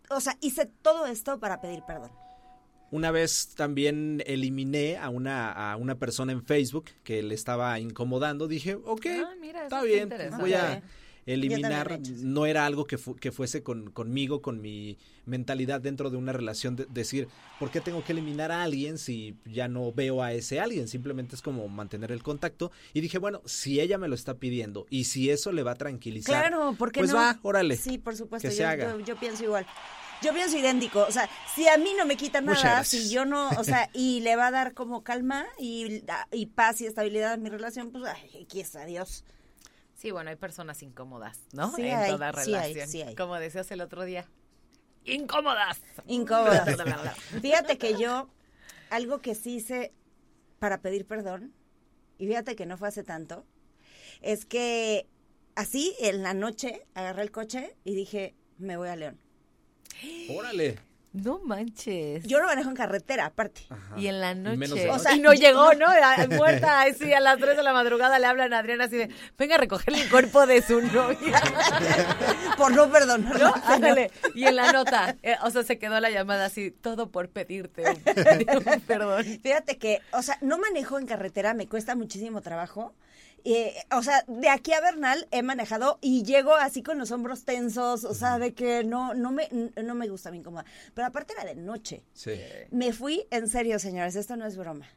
O 0.09 0.19
sea, 0.21 0.37
hice 0.41 0.65
todo 0.81 1.05
esto 1.07 1.39
para 1.39 1.59
pedir 1.61 1.81
perdón. 1.87 2.11
Una 2.91 3.09
vez 3.11 3.55
también 3.55 4.21
eliminé 4.25 4.97
a 4.97 5.07
una, 5.09 5.71
a 5.71 5.77
una 5.77 5.95
persona 5.97 6.33
en 6.33 6.43
Facebook 6.43 6.89
que 7.03 7.23
le 7.23 7.33
estaba 7.35 7.79
incomodando. 7.79 8.49
Dije, 8.49 8.75
ok, 8.75 9.05
Ah, 9.25 9.33
mira, 9.39 9.63
está 9.63 9.81
bien, 9.81 10.09
voy 10.37 10.53
a 10.53 10.83
eliminar. 11.25 11.99
No 12.23 12.45
era 12.45 12.65
algo 12.65 12.85
que, 12.85 12.97
fu- 12.97 13.15
que 13.15 13.31
fuese 13.31 13.63
con, 13.63 13.91
conmigo, 13.91 14.41
con 14.41 14.61
mi 14.61 14.97
mentalidad 15.25 15.81
dentro 15.81 16.09
de 16.09 16.17
una 16.17 16.33
relación. 16.33 16.75
De, 16.75 16.85
decir, 16.89 17.27
¿por 17.59 17.71
qué 17.71 17.81
tengo 17.81 18.03
que 18.03 18.11
eliminar 18.13 18.51
a 18.51 18.63
alguien 18.63 18.97
si 18.97 19.35
ya 19.45 19.67
no 19.67 19.91
veo 19.91 20.21
a 20.23 20.33
ese 20.33 20.59
alguien? 20.59 20.87
Simplemente 20.87 21.35
es 21.35 21.41
como 21.41 21.67
mantener 21.67 22.11
el 22.11 22.23
contacto. 22.23 22.71
Y 22.93 23.01
dije, 23.01 23.17
bueno, 23.17 23.41
si 23.45 23.79
ella 23.79 23.97
me 23.97 24.07
lo 24.07 24.15
está 24.15 24.35
pidiendo 24.35 24.85
y 24.89 25.05
si 25.05 25.29
eso 25.29 25.51
le 25.51 25.63
va 25.63 25.71
a 25.71 25.75
tranquilizar. 25.75 26.49
Claro, 26.49 26.73
¿por 26.77 26.91
qué 26.91 27.01
pues 27.01 27.11
no? 27.11 27.17
va, 27.17 27.39
órale. 27.43 27.77
Sí, 27.77 27.97
por 27.97 28.15
supuesto, 28.15 28.47
que 28.47 28.53
yo, 28.53 28.57
se 28.57 28.65
haga. 28.65 28.91
yo- 28.97 28.99
yo 29.05 29.15
pienso 29.19 29.43
igual. 29.43 29.65
Yo 30.23 30.31
pienso 30.35 30.55
idéntico, 30.55 31.03
o 31.07 31.11
sea, 31.11 31.27
si 31.55 31.67
a 31.67 31.79
mí 31.79 31.93
no 31.97 32.05
me 32.05 32.15
quita 32.15 32.41
nada, 32.41 32.83
si 32.83 33.09
yo 33.09 33.25
no, 33.25 33.49
o 33.57 33.63
sea, 33.63 33.89
y 33.93 34.19
le 34.19 34.35
va 34.35 34.47
a 34.47 34.51
dar 34.51 34.75
como 34.75 35.03
calma 35.03 35.47
y, 35.59 36.03
y 36.31 36.45
paz 36.45 36.79
y 36.81 36.85
estabilidad 36.85 37.33
a 37.33 37.37
mi 37.37 37.49
relación, 37.49 37.89
pues, 37.91 38.03
ay, 38.05 38.43
aquí 38.43 38.59
está, 38.59 38.83
adiós. 38.83 39.23
Sí, 40.01 40.09
bueno, 40.09 40.31
hay 40.31 40.35
personas 40.35 40.81
incómodas, 40.81 41.41
¿no? 41.53 41.75
Sí 41.75 41.83
en 41.83 41.95
hay, 41.95 42.09
toda 42.09 42.33
sí 42.43 42.55
hay, 42.55 42.73
relación. 42.73 42.87
sí 42.87 43.01
hay. 43.03 43.13
Como 43.13 43.35
decías 43.35 43.69
el 43.69 43.81
otro 43.81 44.03
día. 44.03 44.27
¡Incómodas! 45.05 45.79
Incómoda. 46.07 46.65
Fíjate 47.41 47.77
que 47.77 47.95
yo, 47.99 48.27
algo 48.89 49.21
que 49.21 49.35
sí 49.35 49.57
hice 49.57 49.93
para 50.57 50.81
pedir 50.81 51.05
perdón, 51.05 51.53
y 52.17 52.25
fíjate 52.25 52.55
que 52.55 52.65
no 52.65 52.77
fue 52.77 52.87
hace 52.87 53.03
tanto, 53.03 53.45
es 54.21 54.45
que 54.45 55.07
así 55.53 55.95
en 55.99 56.23
la 56.23 56.33
noche 56.33 56.87
agarré 56.95 57.21
el 57.21 57.31
coche 57.31 57.75
y 57.83 57.93
dije, 57.93 58.33
me 58.57 58.77
voy 58.77 58.89
a 58.89 58.95
León. 58.95 59.19
Órale. 60.31 60.79
No 61.13 61.39
manches. 61.43 62.23
Yo 62.23 62.39
no 62.39 62.45
manejo 62.47 62.69
en 62.69 62.75
carretera, 62.75 63.25
aparte. 63.25 63.63
Ajá. 63.69 63.97
Y 63.99 64.07
en 64.07 64.21
la 64.21 64.33
noche. 64.33 64.89
O 64.89 64.97
sea, 64.97 65.13
y 65.13 65.19
no 65.19 65.33
llegó, 65.33 65.73
¿no? 65.73 65.85
A- 65.87 66.25
Muerta, 66.29 66.83
así 66.83 67.11
a 67.11 67.19
las 67.19 67.37
3 67.37 67.57
de 67.57 67.63
la 67.63 67.73
madrugada 67.73 68.17
le 68.17 68.27
hablan 68.27 68.53
a 68.53 68.59
Adriana 68.59 68.85
así 68.85 68.95
de, 68.95 69.09
venga 69.37 69.55
a 69.55 69.57
recoger 69.57 69.93
el 69.93 70.09
cuerpo 70.09 70.47
de 70.47 70.61
su 70.61 70.79
novia. 70.81 71.41
Por 72.57 72.71
no 72.73 72.89
perdonarlo. 72.89 73.49
¿No? 73.49 73.53
Ándale. 73.65 74.09
Y 74.35 74.45
en 74.45 74.55
la 74.55 74.71
nota, 74.71 75.17
eh, 75.21 75.35
o 75.43 75.49
sea, 75.49 75.63
se 75.63 75.77
quedó 75.77 75.99
la 75.99 76.09
llamada 76.11 76.45
así, 76.45 76.71
todo 76.71 77.09
por 77.11 77.27
pedirte 77.29 77.83
un, 77.89 78.65
un 78.75 78.81
perdón. 78.81 79.25
Fíjate 79.43 79.77
que, 79.77 80.01
o 80.13 80.21
sea, 80.21 80.37
no 80.41 80.57
manejo 80.59 80.97
en 80.97 81.07
carretera, 81.07 81.53
me 81.53 81.67
cuesta 81.67 81.95
muchísimo 81.95 82.41
trabajo. 82.41 82.93
Eh, 83.43 83.75
o 83.91 84.03
sea, 84.03 84.23
de 84.27 84.49
aquí 84.49 84.73
a 84.73 84.81
Bernal 84.81 85.27
he 85.31 85.41
manejado 85.41 85.97
y 86.01 86.23
llego 86.23 86.53
así 86.53 86.83
con 86.83 86.97
los 86.97 87.11
hombros 87.11 87.43
tensos, 87.43 88.03
o 88.03 88.13
sea, 88.13 88.39
de 88.39 88.53
que 88.53 88.83
no, 88.83 89.13
no 89.13 89.31
me, 89.31 89.49
no 89.83 89.95
me 89.95 90.07
gusta, 90.07 90.31
me 90.31 90.37
incomoda. 90.37 90.65
Pero 90.93 91.07
aparte 91.07 91.33
era 91.33 91.45
de 91.45 91.55
noche. 91.55 92.03
Sí. 92.13 92.39
Me 92.71 92.93
fui, 92.93 93.25
en 93.31 93.47
serio, 93.47 93.79
señores, 93.79 94.15
esto 94.15 94.35
no 94.35 94.45
es 94.45 94.57
broma. 94.57 94.87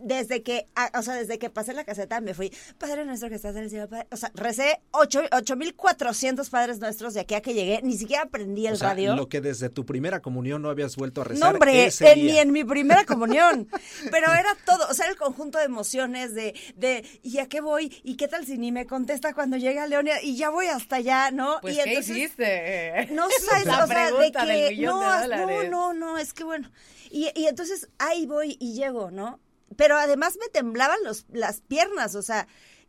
Desde 0.00 0.42
que, 0.42 0.66
o 0.96 1.02
sea, 1.02 1.14
desde 1.14 1.38
que 1.38 1.50
pasé 1.50 1.72
la 1.72 1.84
caseta 1.84 2.20
me 2.20 2.34
fui, 2.34 2.52
Padre 2.78 3.04
nuestro 3.04 3.28
que 3.28 3.34
estás 3.36 3.56
en 3.56 3.62
el 3.64 3.70
cielo, 3.70 3.88
Padre", 3.88 4.06
o 4.10 4.16
sea, 4.16 4.30
recé 4.34 4.80
ocho- 4.90 5.22
8400 5.32 6.50
Padres 6.50 6.78
Nuestros 6.78 7.14
de 7.14 7.20
aquí 7.20 7.34
a 7.34 7.40
que 7.40 7.54
llegué, 7.54 7.80
ni 7.82 7.96
siquiera 7.96 8.24
aprendí 8.24 8.66
el 8.66 8.74
O 8.74 8.76
sea, 8.76 8.90
radio. 8.90 9.14
lo 9.16 9.28
que 9.28 9.40
desde 9.40 9.68
tu 9.70 9.86
primera 9.86 10.20
comunión 10.20 10.62
no 10.62 10.70
habías 10.70 10.96
vuelto 10.96 11.20
a 11.22 11.24
No, 11.24 11.30
rezar 11.30 11.52
hombre, 11.54 11.86
ese 11.86 12.12
en, 12.12 12.14
día. 12.20 12.32
ni 12.34 12.38
en 12.40 12.52
mi 12.52 12.64
primera 12.64 13.04
comunión. 13.04 13.68
Pero 14.10 14.32
era 14.32 14.56
todo, 14.66 14.86
o 14.90 14.94
sea, 14.94 15.08
el 15.08 15.16
conjunto 15.16 15.58
de 15.58 15.64
emociones 15.64 16.34
de, 16.34 16.54
de, 16.76 17.06
¿y 17.22 17.38
a 17.38 17.48
qué 17.48 17.60
voy? 17.60 17.92
¿Y 18.02 18.16
qué 18.16 18.28
tal 18.28 18.44
si 18.46 18.58
ni 18.58 18.72
me 18.72 18.86
contesta 18.86 19.32
cuando 19.34 19.56
llegue 19.56 19.78
a 19.78 19.86
León? 19.86 20.06
Y 20.22 20.36
ya 20.36 20.50
voy 20.50 20.66
hasta 20.66 20.96
allá, 20.96 21.30
¿no? 21.30 21.58
Pues, 21.62 21.76
y 21.78 21.82
¿qué 21.82 21.98
hiciste? 22.00 23.08
No 23.12 23.26
sabes, 23.48 23.66
la 23.66 23.84
o 23.84 23.86
sea, 23.86 24.10
de 24.12 24.32
que 24.32 24.76
no, 24.84 25.00
de 25.20 25.28
no, 25.28 25.62
no, 25.64 25.94
no, 25.94 26.18
es 26.18 26.32
que 26.32 26.44
bueno. 26.44 26.70
Y, 27.10 27.30
y 27.34 27.46
entonces 27.46 27.88
ahí 27.98 28.26
voy 28.26 28.56
y 28.60 28.74
llego, 28.74 29.10
¿no? 29.10 29.40
Pero 29.76 29.96
además 29.96 30.36
me 30.40 30.48
temblaban 30.48 30.98
los, 31.04 31.26
las 31.30 31.60
piernas, 31.60 32.14
o 32.14 32.22
sea, 32.22 32.46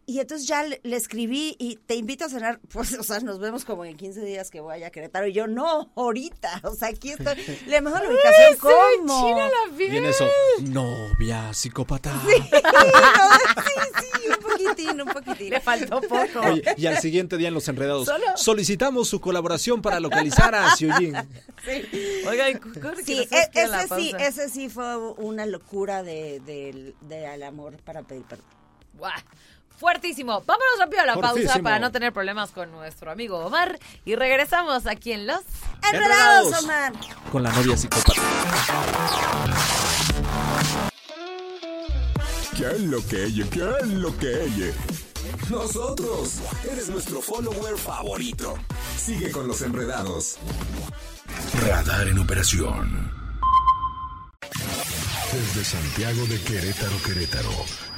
y 0.07 0.19
entonces 0.19 0.47
ya 0.47 0.63
le, 0.63 0.79
le 0.83 0.95
escribí 0.95 1.55
y 1.59 1.77
te 1.77 1.95
invito 1.95 2.25
a 2.25 2.29
cenar, 2.29 2.59
pues, 2.71 2.93
o 2.97 3.03
sea, 3.03 3.19
nos 3.21 3.39
vemos 3.39 3.65
como 3.65 3.85
en 3.85 3.97
15 3.97 4.21
días 4.23 4.49
que 4.51 4.59
voy 4.61 4.83
a 4.83 4.89
Querétaro. 4.91 5.27
Y 5.27 5.33
yo, 5.33 5.47
no, 5.47 5.91
ahorita, 5.95 6.61
o 6.63 6.75
sea, 6.75 6.89
aquí 6.89 7.11
estoy. 7.11 7.35
Le 7.67 7.81
mando 7.81 7.99
la 8.03 8.09
ubicación, 8.09 8.57
¿cómo? 8.59 9.27
China 9.29 9.49
la 9.49 9.77
piel. 9.77 9.93
Y 9.93 9.97
en 9.97 10.05
eso, 10.05 10.27
novia 10.61 11.53
psicópata. 11.53 12.13
Sí, 12.25 12.39
no, 12.51 13.63
sí, 13.63 14.01
sí, 14.01 14.27
un 14.29 14.35
poquitín, 14.43 15.01
un 15.01 15.07
poquitín. 15.07 15.49
Le 15.49 15.59
faltó 15.61 16.01
poco. 16.01 16.39
Oye, 16.51 16.63
y 16.77 16.85
al 16.85 16.97
siguiente 16.99 17.37
día 17.37 17.47
en 17.47 17.53
Los 17.53 17.67
Enredados, 17.67 18.05
Solo- 18.05 18.37
solicitamos 18.37 19.07
su 19.07 19.19
colaboración 19.19 19.81
para 19.81 19.99
localizar 19.99 20.53
a 20.55 20.75
Xiujin. 20.75 21.15
Oigan, 22.27 22.59
corre 22.81 22.97
que 22.97 23.03
Sí, 23.03 23.27
e- 23.31 23.49
ese 23.53 23.95
sí, 23.95 24.13
ese 24.19 24.49
sí 24.49 24.69
fue 24.69 24.97
una 25.13 25.45
locura 25.45 26.03
de, 26.03 26.39
del- 26.41 26.95
del 27.01 27.43
amor 27.43 27.77
para 27.83 28.03
pedir 28.03 28.23
perdón. 28.23 28.45
Buah, 28.97 29.21
Fuertísimo. 29.77 30.41
Vámonos 30.45 30.79
rápido 30.79 31.01
a 31.01 31.05
la 31.05 31.17
pausa 31.17 31.59
para 31.59 31.79
no 31.79 31.91
tener 31.91 32.13
problemas 32.13 32.51
con 32.51 32.71
nuestro 32.71 33.11
amigo 33.11 33.39
Omar. 33.39 33.77
Y 34.05 34.15
regresamos 34.15 34.87
aquí 34.87 35.11
en 35.11 35.27
Los... 35.27 35.41
¡Enredados, 35.91 36.63
Enredados. 36.63 36.63
Omar! 36.63 36.93
Con 37.31 37.43
la 37.43 37.51
novia 37.51 37.75
psicópata. 37.75 38.21
¿Qué 42.57 42.67
es 42.67 42.79
lo 42.81 43.05
que 43.05 43.25
ella? 43.25 43.45
¿Qué 43.51 43.69
es 43.81 43.87
lo 43.87 44.17
que 44.17 44.43
ella? 44.45 44.73
Nosotros. 45.49 46.39
Eres 46.71 46.89
nuestro 46.89 47.21
follower 47.21 47.77
favorito. 47.77 48.57
Sigue 48.97 49.29
con 49.29 49.47
los 49.47 49.61
enredados. 49.61 50.37
Radar 51.67 52.07
en 52.07 52.19
operación. 52.19 53.11
Desde 55.33 55.65
Santiago 55.65 56.25
de 56.27 56.41
Querétaro, 56.41 56.95
Querétaro. 57.03 57.84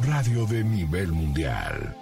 radio 0.00 0.46
de 0.46 0.64
nivel 0.64 1.12
mundial. 1.12 1.94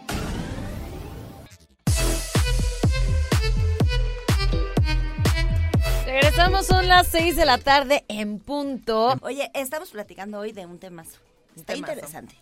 Regresamos, 6.06 6.66
son 6.66 6.86
las 6.88 7.06
6 7.08 7.36
de 7.36 7.44
la 7.44 7.58
tarde 7.58 8.04
en 8.08 8.38
punto. 8.38 9.14
Oye, 9.22 9.50
estamos 9.54 9.90
platicando 9.90 10.38
hoy 10.38 10.52
de 10.52 10.66
un 10.66 10.78
temazo. 10.78 11.18
Está 11.56 11.72
temazo. 11.74 11.92
interesante. 11.92 12.34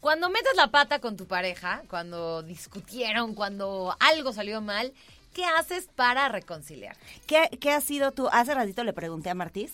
Cuando 0.00 0.30
metes 0.30 0.54
la 0.56 0.70
pata 0.70 1.00
con 1.00 1.16
tu 1.16 1.26
pareja, 1.26 1.82
cuando 1.88 2.42
discutieron, 2.42 3.34
cuando 3.34 3.96
algo 3.98 4.32
salió 4.32 4.60
mal, 4.60 4.92
¿qué 5.34 5.44
haces 5.44 5.88
para 5.94 6.28
reconciliar? 6.28 6.96
¿Qué, 7.26 7.48
¿Qué 7.60 7.72
has 7.72 7.84
sido 7.84 8.12
tú? 8.12 8.28
Hace 8.30 8.54
ratito 8.54 8.84
le 8.84 8.92
pregunté 8.92 9.30
a 9.30 9.34
Martís. 9.34 9.72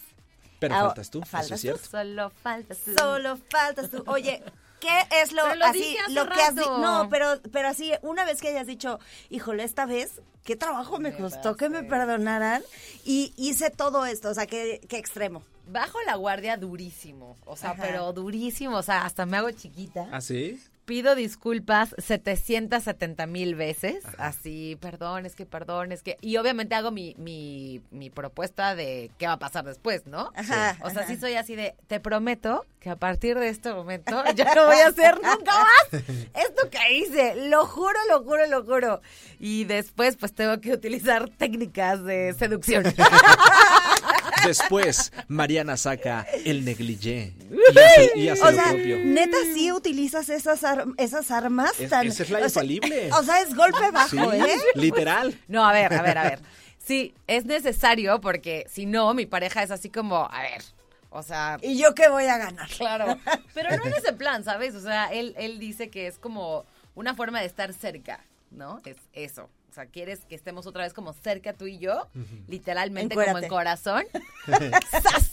Pero 0.58 0.74
Ah, 0.76 0.80
faltas 0.86 1.10
tú, 1.10 1.18
eso 1.18 1.26
faltas 1.30 1.52
es 1.52 1.60
cierto. 1.60 1.88
Solo 1.90 2.30
falta 2.30 2.74
su- 2.74 2.94
Solo 2.96 3.36
faltas 3.50 3.90
tú. 3.90 4.04
Oye, 4.06 4.42
¿qué 4.82 5.22
es 5.22 5.32
lo, 5.32 5.42
Pero 5.44 5.54
lo 5.54 5.64
así 5.66 5.78
dije 5.78 5.98
hace 6.00 6.12
lo 6.12 6.28
que 6.28 6.42
has 6.42 6.54
di- 6.54 6.60
rato. 6.60 6.78
No, 6.78 7.08
pero 7.08 7.40
pero 7.52 7.68
así 7.68 7.92
una 8.02 8.24
vez 8.24 8.40
que 8.42 8.48
hayas 8.48 8.66
dicho, 8.66 8.98
"Híjole, 9.30 9.62
esta 9.64 9.86
vez 9.86 10.20
qué 10.44 10.56
trabajo 10.56 10.98
me 10.98 11.12
Me 11.12 11.16
costó 11.16 11.56
que 11.56 11.68
me 11.68 11.84
perdonaran 11.84 12.62
y 13.04 13.32
hice 13.36 13.70
todo 13.70 14.04
esto, 14.04 14.28
o 14.30 14.34
sea, 14.34 14.46
qué 14.46 14.80
qué 14.88 14.98
extremo." 14.98 15.42
Bajo 15.68 15.98
la 16.04 16.16
guardia 16.16 16.56
durísimo, 16.56 17.36
o 17.46 17.56
sea, 17.56 17.70
Ajá. 17.70 17.82
pero 17.82 18.12
durísimo, 18.12 18.76
o 18.76 18.82
sea, 18.82 19.04
hasta 19.06 19.24
me 19.26 19.36
hago 19.36 19.50
chiquita. 19.52 20.08
¿Ah, 20.10 20.20
sí? 20.20 20.60
Pido 20.84 21.14
disculpas 21.14 21.94
770 21.98 23.26
mil 23.26 23.54
veces, 23.54 24.04
así, 24.18 24.76
perdón, 24.80 25.26
es 25.26 25.36
que 25.36 25.46
perdón, 25.46 25.92
es 25.92 26.02
que... 26.02 26.18
Y 26.20 26.36
obviamente 26.38 26.74
hago 26.74 26.90
mi, 26.90 27.14
mi, 27.18 27.80
mi 27.92 28.10
propuesta 28.10 28.74
de 28.74 29.10
qué 29.16 29.26
va 29.28 29.34
a 29.34 29.38
pasar 29.38 29.64
después, 29.64 30.06
¿no? 30.06 30.32
Ajá, 30.34 30.76
O 30.82 30.90
sea, 30.90 31.02
ajá. 31.02 31.06
sí 31.06 31.16
soy 31.16 31.34
así 31.34 31.54
de, 31.54 31.76
te 31.86 32.00
prometo 32.00 32.66
que 32.80 32.90
a 32.90 32.96
partir 32.96 33.38
de 33.38 33.48
este 33.48 33.72
momento 33.72 34.24
ya 34.34 34.54
no 34.56 34.66
voy 34.66 34.80
a 34.80 34.88
hacer 34.88 35.14
nunca 35.14 35.52
más 35.52 36.02
esto 36.34 36.68
que 36.68 36.94
hice, 36.94 37.48
lo 37.48 37.64
juro, 37.64 37.98
lo 38.10 38.24
juro, 38.24 38.46
lo 38.48 38.64
juro. 38.64 39.00
Y 39.38 39.64
después 39.64 40.16
pues 40.16 40.34
tengo 40.34 40.60
que 40.60 40.72
utilizar 40.72 41.28
técnicas 41.30 42.02
de 42.02 42.34
seducción. 42.36 42.84
Después, 44.46 45.12
Mariana 45.28 45.76
saca 45.76 46.26
el 46.44 46.64
negligé 46.64 47.34
y 47.50 47.78
hace, 47.78 48.12
y 48.18 48.28
hace 48.28 48.42
O 48.42 48.50
lo 48.50 48.56
sea, 48.56 48.68
propio. 48.72 48.98
neta 48.98 49.36
sí 49.54 49.72
utilizas 49.72 50.28
esas 50.28 50.64
ar- 50.64 50.86
esas 50.98 51.30
armas 51.30 51.78
Es- 51.78 51.90
tan 51.90 52.06
esa 52.06 52.22
es 52.22 52.30
la 52.30 52.38
o 52.38 52.40
sea, 52.40 52.48
infalible. 52.48 53.12
O 53.12 53.22
sea, 53.22 53.40
es 53.40 53.54
golpe 53.54 53.90
bajo, 53.92 54.08
Sí, 54.08 54.16
¿eh? 54.18 54.56
literal. 54.74 55.38
No, 55.48 55.64
a 55.66 55.72
ver, 55.72 55.92
a 55.94 56.02
ver, 56.02 56.18
a 56.18 56.22
ver. 56.24 56.40
Sí, 56.78 57.14
es 57.26 57.44
necesario 57.44 58.20
porque 58.20 58.66
si 58.70 58.86
no, 58.86 59.14
mi 59.14 59.26
pareja 59.26 59.62
es 59.62 59.70
así 59.70 59.88
como, 59.88 60.28
a 60.30 60.42
ver, 60.42 60.62
o 61.10 61.22
sea, 61.22 61.58
¿Y 61.62 61.78
yo 61.78 61.94
qué 61.94 62.08
voy 62.08 62.24
a 62.24 62.38
ganar? 62.38 62.68
claro. 62.76 63.18
Pero 63.54 63.76
no 63.76 63.84
en 63.86 63.94
ese 63.94 64.12
plan, 64.12 64.42
¿sabes? 64.44 64.74
O 64.74 64.80
sea, 64.80 65.06
él, 65.12 65.34
él 65.38 65.58
dice 65.58 65.90
que 65.90 66.06
es 66.08 66.18
como 66.18 66.64
una 66.94 67.14
forma 67.14 67.40
de 67.40 67.46
estar 67.46 67.72
cerca, 67.72 68.20
¿no? 68.50 68.80
Es 68.84 68.96
eso. 69.12 69.48
O 69.72 69.74
sea, 69.74 69.86
quieres 69.86 70.26
que 70.26 70.34
estemos 70.34 70.66
otra 70.66 70.82
vez 70.84 70.92
como 70.92 71.14
cerca 71.14 71.54
tú 71.54 71.66
y 71.66 71.78
yo, 71.78 72.06
literalmente 72.46 73.14
como 73.14 73.22
Encuérate. 73.26 73.46
en 73.46 73.50
corazón. 73.50 74.04
¡Sas! 74.90 75.30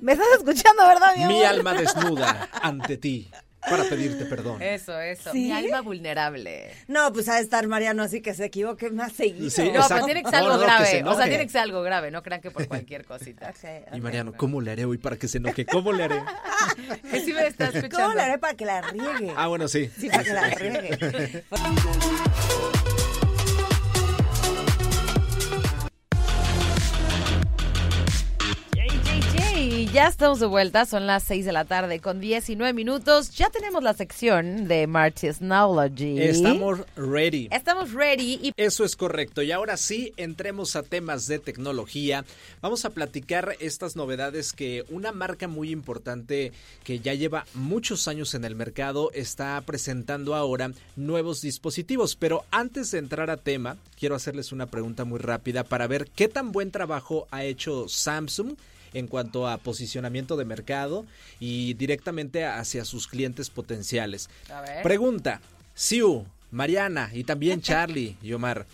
¿Me 0.00 0.14
estás 0.14 0.26
escuchando, 0.38 0.88
verdad, 0.88 1.14
mi 1.16 1.22
amor? 1.22 1.36
Mi 1.36 1.44
alma 1.44 1.74
desnuda 1.74 2.48
ante 2.62 2.96
ti 2.96 3.30
para 3.60 3.84
pedirte 3.84 4.24
perdón. 4.24 4.60
Eso, 4.60 4.98
eso. 4.98 5.30
¿Sí? 5.30 5.44
Mi 5.44 5.52
alma 5.52 5.82
vulnerable. 5.82 6.72
No, 6.88 7.12
pues 7.12 7.28
ha 7.28 7.36
de 7.36 7.42
estar 7.42 7.64
Mariano 7.68 8.02
así 8.02 8.20
que 8.20 8.34
se 8.34 8.46
equivoque 8.46 8.90
más 8.90 9.12
seguido. 9.12 9.50
Sí, 9.50 9.70
No, 9.70 9.86
pero 9.86 10.04
tiene 10.04 10.24
que 10.24 10.30
ser 10.30 10.38
algo 10.40 10.54
no, 10.56 10.58
grave. 10.58 10.86
se 10.86 11.04
o 11.04 11.14
sea, 11.14 11.26
tiene 11.28 11.44
que 11.44 11.52
ser 11.52 11.60
algo 11.60 11.82
grave. 11.82 12.10
No 12.10 12.24
crean 12.24 12.40
que 12.40 12.50
por 12.50 12.66
cualquier 12.66 13.04
cosita. 13.04 13.54
Y. 13.92 14.00
Mariano, 14.00 14.32
¿cómo 14.32 14.60
le 14.60 14.72
haré 14.72 14.84
hoy 14.84 14.98
para 14.98 15.16
que 15.16 15.28
se 15.28 15.38
enoje? 15.38 15.64
¿Cómo 15.64 15.92
le 15.92 16.02
haré? 16.02 16.20
Que 17.08 17.20
sí 17.20 17.32
me 17.32 17.46
está 17.46 17.66
escuchando. 17.66 17.98
¿Cómo 17.98 18.14
le 18.14 18.22
haré 18.22 18.38
para 18.38 18.54
que 18.54 18.64
la 18.64 18.80
riegue? 18.80 19.32
Ah, 19.36 19.46
bueno, 19.46 19.68
sí. 19.68 19.88
Sí, 19.96 20.08
para 20.08 20.24
que 20.24 20.32
la 20.32 20.50
riegue. 20.50 21.44
Ya 29.92 30.06
estamos 30.06 30.38
de 30.38 30.46
vuelta, 30.46 30.86
son 30.86 31.06
las 31.06 31.24
6 31.24 31.44
de 31.44 31.52
la 31.52 31.64
tarde 31.64 31.98
con 31.98 32.20
19 32.20 32.72
minutos. 32.72 33.30
Ya 33.30 33.50
tenemos 33.50 33.82
la 33.82 33.92
sección 33.92 34.68
de 34.68 34.86
Martisnology. 34.86 36.20
Estamos 36.20 36.80
ready. 36.94 37.48
Estamos 37.50 37.92
ready 37.92 38.38
y 38.40 38.52
Eso 38.56 38.84
es 38.84 38.94
correcto. 38.94 39.42
Y 39.42 39.50
ahora 39.50 39.76
sí, 39.76 40.12
entremos 40.16 40.76
a 40.76 40.84
temas 40.84 41.26
de 41.26 41.40
tecnología. 41.40 42.24
Vamos 42.60 42.84
a 42.84 42.90
platicar 42.90 43.56
estas 43.58 43.96
novedades 43.96 44.52
que 44.52 44.84
una 44.90 45.10
marca 45.10 45.48
muy 45.48 45.70
importante 45.70 46.52
que 46.84 47.00
ya 47.00 47.14
lleva 47.14 47.46
muchos 47.54 48.06
años 48.06 48.34
en 48.34 48.44
el 48.44 48.54
mercado 48.54 49.10
está 49.12 49.60
presentando 49.62 50.36
ahora 50.36 50.70
nuevos 50.94 51.40
dispositivos. 51.40 52.14
Pero 52.14 52.44
antes 52.52 52.92
de 52.92 52.98
entrar 52.98 53.28
a 53.28 53.38
tema, 53.38 53.76
quiero 53.98 54.14
hacerles 54.14 54.52
una 54.52 54.66
pregunta 54.66 55.04
muy 55.04 55.18
rápida 55.18 55.64
para 55.64 55.88
ver 55.88 56.06
qué 56.14 56.28
tan 56.28 56.52
buen 56.52 56.70
trabajo 56.70 57.26
ha 57.32 57.42
hecho 57.42 57.88
Samsung 57.88 58.54
en 58.94 59.06
cuanto 59.06 59.46
a 59.48 59.58
posicionamiento 59.58 60.36
de 60.36 60.44
mercado 60.44 61.06
y 61.38 61.74
directamente 61.74 62.44
hacia 62.44 62.84
sus 62.84 63.06
clientes 63.08 63.50
potenciales. 63.50 64.28
A 64.52 64.60
ver. 64.60 64.82
Pregunta, 64.82 65.40
Siu, 65.74 66.26
Mariana 66.50 67.10
y 67.12 67.24
también 67.24 67.60
Charlie 67.62 68.16
y 68.22 68.32
Omar. 68.32 68.66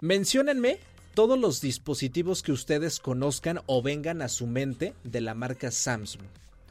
Menciónenme 0.00 0.78
todos 1.14 1.38
los 1.38 1.60
dispositivos 1.60 2.42
que 2.42 2.52
ustedes 2.52 2.98
conozcan 2.98 3.60
o 3.66 3.82
vengan 3.82 4.22
a 4.22 4.28
su 4.28 4.46
mente 4.46 4.94
de 5.04 5.20
la 5.20 5.34
marca 5.34 5.70
Samsung. 5.70 6.22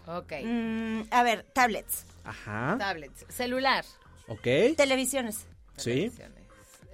Ok. 0.08 0.34
Mm, 0.44 1.02
a 1.12 1.24
ver, 1.24 1.46
tablets, 1.54 2.06
Ajá. 2.24 2.76
Tablets, 2.78 3.26
celular. 3.30 3.86
Ok. 4.28 4.76
televisiones, 4.76 5.46
Sí. 5.78 6.10
televisiones. 6.10 6.42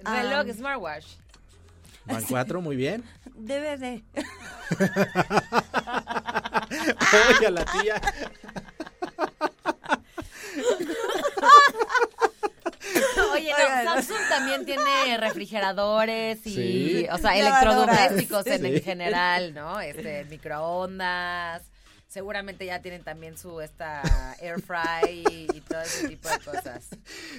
Reloj, 0.04 0.54
smartwatch. 0.56 1.06
Van 2.08 2.22
cuatro, 2.28 2.60
muy 2.60 2.76
bien. 2.76 3.04
DVD. 3.34 4.02
Oye, 7.38 7.46
a 7.46 7.50
la 7.50 7.64
tía. 7.64 8.00
Oye, 13.34 13.50
no, 13.50 13.92
Samsung 13.92 14.18
también 14.28 14.64
tiene 14.64 15.16
refrigeradores 15.18 16.44
y, 16.46 16.50
Sí. 16.54 17.06
o 17.12 17.18
sea, 17.18 17.36
electrodomésticos 17.36 18.46
en, 18.46 18.66
en 18.66 18.82
general, 18.82 19.54
¿no? 19.54 19.80
Este, 19.80 20.24
microondas, 20.24 21.62
seguramente 22.08 22.64
ya 22.64 22.80
tienen 22.80 23.02
también 23.02 23.36
su 23.36 23.60
esta 23.60 24.02
air 24.40 24.60
fry 24.60 25.24
y, 25.30 25.56
y 25.56 25.60
todo 25.60 25.80
ese 25.82 26.08
tipo 26.08 26.28
de 26.28 26.38
cosas. 26.40 26.88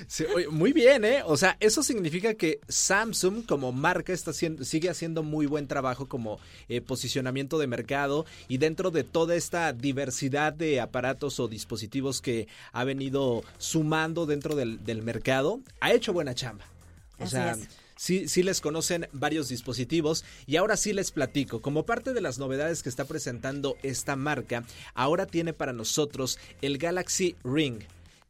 Sí, 0.08 0.26
oye, 0.36 0.48
muy 0.48 0.74
bien, 0.74 1.04
¿eh? 1.04 1.24
O 1.26 1.38
sea, 1.38 1.58
eso 1.60 1.84
significa 1.84 2.36
que 2.36 2.60
Samsung 2.68 3.46
como 3.46 3.72
marca 3.72 4.14
está 4.14 4.32
haciendo, 4.32 4.64
sigue 4.64 4.90
haciendo 4.90 5.24
muy 5.24 5.48
buen 5.48 5.68
trabajo 5.68 6.08
como 6.08 6.40
eh, 6.68 6.82
posicionamiento 6.82 7.58
de 7.58 7.68
mercado 7.68 8.26
y 8.48 8.58
dentro 8.58 8.92
de 8.92 9.04
toda 9.04 9.36
esta 9.36 9.74
diversidad 9.74 10.54
de 10.54 10.80
aparatos 10.80 11.40
o 11.40 11.48
dispositivos 11.48 12.22
que 12.22 12.48
ha 12.72 12.84
venido 12.84 13.44
sumando 13.58 14.26
dentro 14.26 14.56
del, 14.56 14.84
del 14.86 15.02
mercado, 15.02 15.62
ha 15.82 15.92
hecho 15.92 16.14
buena 16.14 16.36
chamba. 16.36 16.66
O 17.18 17.24
Así 17.24 17.32
sea, 17.32 17.52
es. 17.52 17.68
Sí, 18.00 18.44
les 18.44 18.62
conocen 18.62 19.10
varios 19.12 19.50
dispositivos 19.50 20.24
y 20.48 20.56
ahora 20.56 20.78
sí 20.78 20.94
les 20.94 21.12
platico. 21.12 21.62
Como 21.62 21.86
parte 21.86 22.14
de 22.14 22.22
las 22.22 22.40
novedades 22.40 22.82
que 22.82 22.88
está 22.88 23.04
presentando 23.04 23.76
esta 23.84 24.16
marca, 24.16 24.64
ahora 24.94 25.26
tiene 25.26 25.52
para 25.52 25.74
nosotros 25.74 26.40
el 26.62 26.78
Galaxy 26.78 27.36
Ring. 27.44 27.82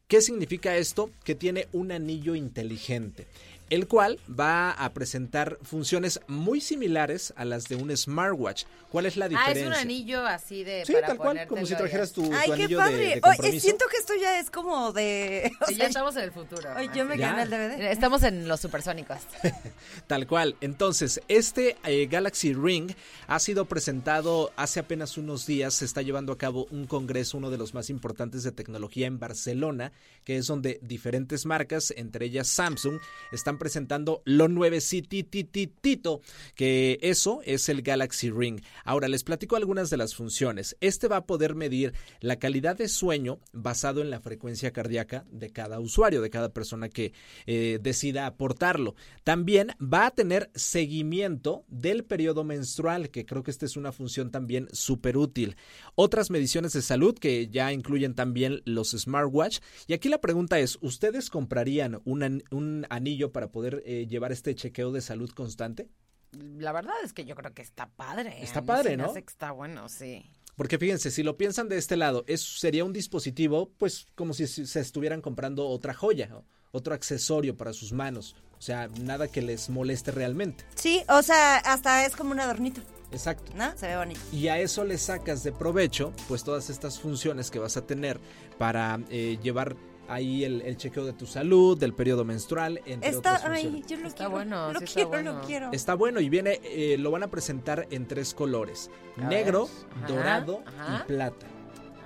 ¿Qué 0.08 0.22
significa 0.22 0.76
esto? 0.76 1.12
Que 1.22 1.36
tiene 1.36 1.68
un 1.70 1.92
anillo 1.92 2.34
inteligente, 2.34 3.28
el 3.70 3.86
cual 3.88 4.18
va 4.28 4.72
a 4.72 4.92
presentar 4.92 5.58
funciones 5.62 6.20
muy 6.26 6.60
similares 6.60 7.32
a 7.36 7.44
las 7.44 7.64
de 7.68 7.76
un 7.76 7.96
smartwatch. 7.96 8.64
¿Cuál 8.90 9.06
es 9.06 9.16
la 9.16 9.26
Ah, 9.26 9.28
diferencia? 9.28 9.62
es 9.62 9.68
un 9.68 9.74
anillo 9.74 10.26
así 10.26 10.64
de 10.64 10.84
Sí, 10.84 10.92
para 10.92 11.06
tal 11.08 11.16
cual, 11.18 11.46
como 11.46 11.64
si 11.64 11.74
trajeras 11.76 12.12
tu, 12.12 12.22
tu 12.28 12.34
Ay, 12.34 12.48
qué 12.48 12.52
anillo 12.64 12.78
de- 12.78 12.84
padre. 12.84 13.14
de, 13.14 13.20
compromiso. 13.20 13.60
siento 13.60 13.84
que 13.88 13.96
esto 13.98 14.14
ya 14.20 14.40
es 14.40 14.50
como 14.50 14.92
de... 14.92 15.52
o 15.60 15.66
sea, 15.66 15.76
ya 15.76 15.86
estamos 15.86 16.16
en 16.16 16.22
el 16.24 16.32
futuro. 16.32 16.68
Oye, 16.76 16.90
yo 16.94 17.04
me 17.04 17.16
Ya. 17.16 17.28
gané 17.32 17.42
el 17.44 17.50
DVD. 17.50 17.90
Estamos 17.92 18.22
en 18.24 18.48
los 18.48 18.60
supersónicos. 18.60 19.18
Tal 20.08 20.26
cual. 20.26 20.56
Entonces, 20.60 21.20
este 21.28 21.76
eh, 21.84 22.06
Galaxy 22.10 22.52
Ring 22.52 22.90
ha 23.28 23.38
sido 23.38 23.66
presentado 23.66 24.50
hace 24.56 24.80
apenas 24.80 25.16
unos 25.16 25.46
días. 25.46 25.74
Se 25.74 25.84
está 25.84 26.02
llevando 26.02 26.32
a 26.32 26.38
cabo 26.38 26.66
un 26.72 26.86
congreso, 26.86 27.38
uno 27.38 27.50
de 27.50 27.58
los 27.58 27.74
más 27.74 27.90
importantes 27.90 28.42
de 28.42 28.50
tecnología 28.52 29.06
en 29.06 29.20
Barcelona, 29.20 29.92
que 30.24 30.36
es 30.36 30.46
donde 30.48 30.80
diferentes 30.82 31.46
marcas, 31.46 31.92
entre 31.96 32.26
ellas 32.26 32.48
Samsung, 32.48 32.98
están 33.30 33.58
presentando 33.60 34.22
lo 34.24 34.48
nuevecitititito, 34.48 36.22
que 36.56 36.98
eso 37.02 37.42
es 37.44 37.68
el 37.68 37.82
Galaxy 37.82 38.30
Ring. 38.30 38.60
Ahora, 38.84 39.06
les 39.06 39.22
platico 39.22 39.54
algunas 39.54 39.90
de 39.90 39.98
las 39.98 40.16
funciones. 40.16 40.76
Este 40.80 41.06
va 41.06 41.18
a 41.18 41.26
poder 41.26 41.54
medir 41.54 41.92
la 42.20 42.40
calidad 42.40 42.76
de 42.76 42.88
sueño 42.88 43.38
basado 43.52 44.00
en 44.00 44.10
la 44.10 44.18
frecuencia 44.18 44.72
cardíaca 44.72 45.24
de 45.30 45.50
cada 45.50 45.78
usuario, 45.78 46.22
de 46.22 46.30
cada 46.30 46.52
persona 46.52 46.88
que 46.88 47.12
eh, 47.46 47.78
decida 47.80 48.26
aportarlo. 48.26 48.96
También 49.22 49.68
va 49.80 50.06
a 50.06 50.10
tener 50.10 50.50
seguimiento 50.54 51.64
del 51.68 52.04
periodo 52.04 52.42
menstrual, 52.42 53.10
que 53.10 53.26
creo 53.26 53.42
que 53.42 53.50
esta 53.50 53.66
es 53.66 53.76
una 53.76 53.92
función 53.92 54.30
también 54.30 54.68
súper 54.72 55.16
útil. 55.16 55.56
Otras 55.94 56.30
mediciones 56.30 56.72
de 56.72 56.82
salud 56.82 57.14
que 57.14 57.48
ya 57.48 57.72
incluyen 57.72 58.14
también 58.14 58.62
los 58.64 58.92
smartwatch. 58.92 59.58
Y 59.86 59.92
aquí 59.92 60.08
la 60.08 60.22
pregunta 60.22 60.58
es, 60.58 60.78
¿ustedes 60.80 61.28
comprarían 61.28 62.00
un, 62.04 62.22
an- 62.22 62.42
un 62.50 62.86
anillo 62.88 63.32
para 63.32 63.49
poder 63.52 63.82
eh, 63.86 64.06
llevar 64.06 64.32
este 64.32 64.54
chequeo 64.54 64.92
de 64.92 65.00
salud 65.00 65.30
constante? 65.30 65.88
La 66.32 66.72
verdad 66.72 66.94
es 67.02 67.12
que 67.12 67.24
yo 67.24 67.34
creo 67.34 67.52
que 67.52 67.62
está 67.62 67.88
padre. 67.88 68.42
Está 68.42 68.62
padre, 68.62 68.96
¿no? 68.96 69.12
que 69.12 69.18
está 69.18 69.50
bueno, 69.50 69.88
sí. 69.88 70.24
Porque 70.56 70.78
fíjense, 70.78 71.10
si 71.10 71.22
lo 71.22 71.36
piensan 71.36 71.68
de 71.68 71.78
este 71.78 71.96
lado, 71.96 72.24
es, 72.26 72.42
sería 72.42 72.84
un 72.84 72.92
dispositivo, 72.92 73.72
pues 73.78 74.06
como 74.14 74.34
si 74.34 74.46
se 74.46 74.80
estuvieran 74.80 75.22
comprando 75.22 75.66
otra 75.66 75.94
joya, 75.94 76.28
otro 76.72 76.94
accesorio 76.94 77.56
para 77.56 77.72
sus 77.72 77.92
manos. 77.92 78.36
O 78.58 78.62
sea, 78.62 78.88
nada 79.00 79.28
que 79.28 79.40
les 79.40 79.70
moleste 79.70 80.10
realmente. 80.10 80.64
Sí, 80.74 81.02
o 81.08 81.22
sea, 81.22 81.56
hasta 81.56 82.04
es 82.04 82.14
como 82.14 82.32
un 82.32 82.40
adornito, 82.40 82.82
Exacto. 83.10 83.52
¿no? 83.54 83.76
Se 83.76 83.86
ve 83.86 83.96
bonito. 83.96 84.20
Y 84.32 84.48
a 84.48 84.58
eso 84.58 84.84
le 84.84 84.98
sacas 84.98 85.42
de 85.42 85.52
provecho, 85.52 86.12
pues 86.28 86.44
todas 86.44 86.70
estas 86.70 87.00
funciones 87.00 87.50
que 87.50 87.58
vas 87.58 87.76
a 87.76 87.86
tener 87.86 88.20
para 88.58 89.00
eh, 89.08 89.38
llevar 89.42 89.76
ahí 90.10 90.44
el, 90.44 90.60
el 90.62 90.76
chequeo 90.76 91.04
de 91.04 91.12
tu 91.12 91.26
salud, 91.26 91.78
del 91.78 91.94
periodo 91.94 92.24
menstrual, 92.24 92.80
entre 92.84 93.16
otras 93.16 93.36
Está, 93.42 93.52
ay, 93.52 93.62
funciones. 93.64 93.86
yo 93.86 93.96
lo 93.98 94.08
Está 94.08 94.16
quiero. 94.16 94.30
bueno, 94.30 94.72
lo 94.72 94.78
sí 94.80 94.84
está 94.86 95.04
bueno. 95.06 95.32
lo 95.32 95.40
quiero. 95.42 95.72
Está 95.72 95.94
bueno 95.94 96.20
y 96.20 96.28
viene, 96.28 96.60
eh, 96.64 96.96
lo 96.98 97.10
van 97.10 97.22
a 97.22 97.28
presentar 97.30 97.86
en 97.90 98.06
tres 98.06 98.34
colores, 98.34 98.90
A 99.16 99.24
negro. 99.26 99.68
Ajá, 99.96 100.06
dorado 100.08 100.62
ajá. 100.66 101.02
y 101.04 101.06
plata. 101.08 101.46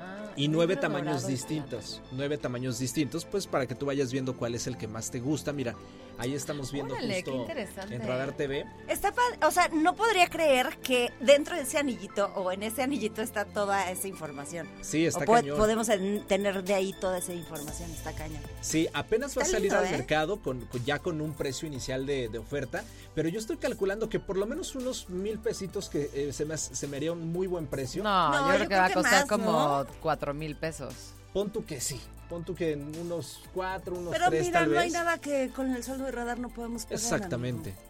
Ah, 0.00 0.32
Y 0.36 0.48
nueve 0.48 0.76
tamaños 0.76 1.26
distintos. 1.26 2.02
Nueve 2.12 2.38
tamaños 2.38 2.78
distintos, 2.78 3.24
pues 3.24 3.46
para 3.46 3.66
que 3.66 3.74
tú 3.74 3.86
vayas 3.86 4.12
viendo 4.12 4.36
cuál 4.36 4.54
es 4.54 4.66
el 4.66 4.76
que 4.76 4.86
más 4.88 5.10
te 5.10 5.20
gusta. 5.20 5.52
Mira, 5.52 5.74
ahí 6.18 6.34
estamos 6.34 6.70
viendo 6.72 6.94
Órale, 6.94 7.22
qué 7.22 7.30
justo 7.30 7.40
interesante. 7.42 7.94
en 7.96 8.02
Radar 8.06 8.32
TV. 8.32 8.64
Está 8.88 9.12
o 9.46 9.50
sea, 9.50 9.68
no 9.68 9.94
podría 9.96 10.28
creer 10.28 10.78
que 10.82 11.12
dentro 11.20 11.56
de 11.56 11.62
ese 11.62 11.78
anillito 11.78 12.26
o 12.34 12.50
en 12.52 12.62
ese 12.62 12.82
anillito 12.82 13.22
está 13.22 13.44
toda 13.44 13.90
esa 13.90 14.08
información. 14.08 14.68
Sí, 14.82 15.06
está 15.06 15.20
o 15.24 15.26
po- 15.26 15.32
cañón. 15.34 15.56
podemos 15.58 15.88
en- 15.88 16.26
tener 16.26 16.62
de 16.64 16.74
ahí 16.74 16.94
toda 17.00 17.18
esa 17.18 17.32
información, 17.32 17.90
está 17.90 18.12
cañón. 18.12 18.40
Sí, 18.60 18.88
apenas 18.92 19.36
va 19.36 19.42
a 19.42 19.44
Está 19.44 19.56
salir 19.56 19.72
lindo, 19.72 19.78
al 19.86 19.92
¿eh? 19.92 19.96
mercado 19.96 20.40
con, 20.40 20.60
con- 20.66 20.84
ya 20.84 20.98
con 20.98 21.20
un 21.20 21.32
precio 21.34 21.66
inicial 21.68 22.06
de, 22.06 22.28
de 22.28 22.38
oferta, 22.38 22.84
pero 23.14 23.28
yo 23.28 23.38
estoy 23.38 23.56
calculando 23.56 24.08
que 24.08 24.20
por 24.20 24.36
lo 24.36 24.46
menos 24.46 24.74
unos 24.74 25.08
mil 25.08 25.38
pesitos 25.38 25.88
que 25.88 26.10
eh, 26.14 26.32
se, 26.32 26.44
me, 26.44 26.54
hace- 26.54 26.74
se 26.74 26.86
me 26.86 26.96
haría 26.96 27.12
un 27.12 27.32
muy 27.32 27.46
buen 27.46 27.66
precio. 27.66 28.02
No, 28.02 28.30
No, 28.30 28.46
yo 28.46 28.52
yo 28.52 28.56
creo 28.56 28.68
que 28.68 28.74
va 28.76 28.86
a 28.86 28.92
costar 28.92 29.12
más, 29.20 29.26
como 29.26 29.52
¿no? 29.52 29.86
cuatro 30.00 30.34
mil 30.34 30.56
pesos. 30.56 30.94
Pon 31.32 31.50
tú 31.50 31.64
que 31.64 31.80
sí, 31.80 32.00
pon 32.34 32.44
tú 32.44 32.54
que 32.56 32.72
en 32.72 32.96
unos 32.98 33.44
cuatro, 33.54 33.94
unos 33.94 34.12
Pero 34.12 34.28
tres 34.28 34.46
mira, 34.46 34.60
tal 34.60 34.72
no 34.72 34.80
hay 34.80 34.90
nada 34.90 35.18
que 35.18 35.50
con 35.54 35.70
el 35.72 35.84
sueldo 35.84 36.04
de 36.06 36.10
radar 36.10 36.40
no 36.40 36.48
podemos 36.48 36.82
pagar. 36.82 36.98
Exactamente. 36.98 37.70
amigo. 37.70 37.84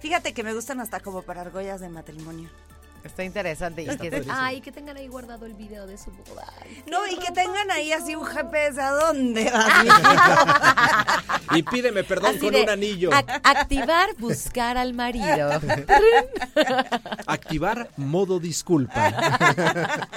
Fíjate 0.00 0.34
que 0.34 0.42
me 0.42 0.52
gustan 0.52 0.80
hasta 0.80 0.98
como 0.98 1.22
para 1.22 1.42
argollas 1.42 1.80
de 1.80 1.88
matrimonio. 1.88 2.50
Está 3.06 3.24
interesante. 3.24 3.82
Y 3.82 3.96
que, 3.96 4.24
ay, 4.30 4.60
que 4.60 4.72
tengan 4.72 4.96
ahí 4.96 5.08
guardado 5.08 5.46
el 5.46 5.54
video 5.54 5.86
de 5.86 5.96
su 5.96 6.10
boda. 6.10 6.46
No, 6.90 7.06
y 7.06 7.16
que 7.16 7.32
tengan 7.32 7.70
ahí 7.70 7.92
así 7.92 8.14
un 8.14 8.24
GPS 8.26 8.80
a 8.80 8.90
dónde 8.90 9.50
vas, 9.50 11.22
Y 11.56 11.62
pídeme 11.62 12.02
perdón 12.04 12.30
Así 12.30 12.40
con 12.40 12.52
de, 12.52 12.62
un 12.62 12.68
anillo. 12.68 13.10
ac- 13.10 13.40
activar, 13.44 14.10
buscar 14.18 14.76
al 14.76 14.92
marido. 14.94 15.50
Activar 17.26 17.88
modo 17.96 18.40
disculpa. 18.40 19.12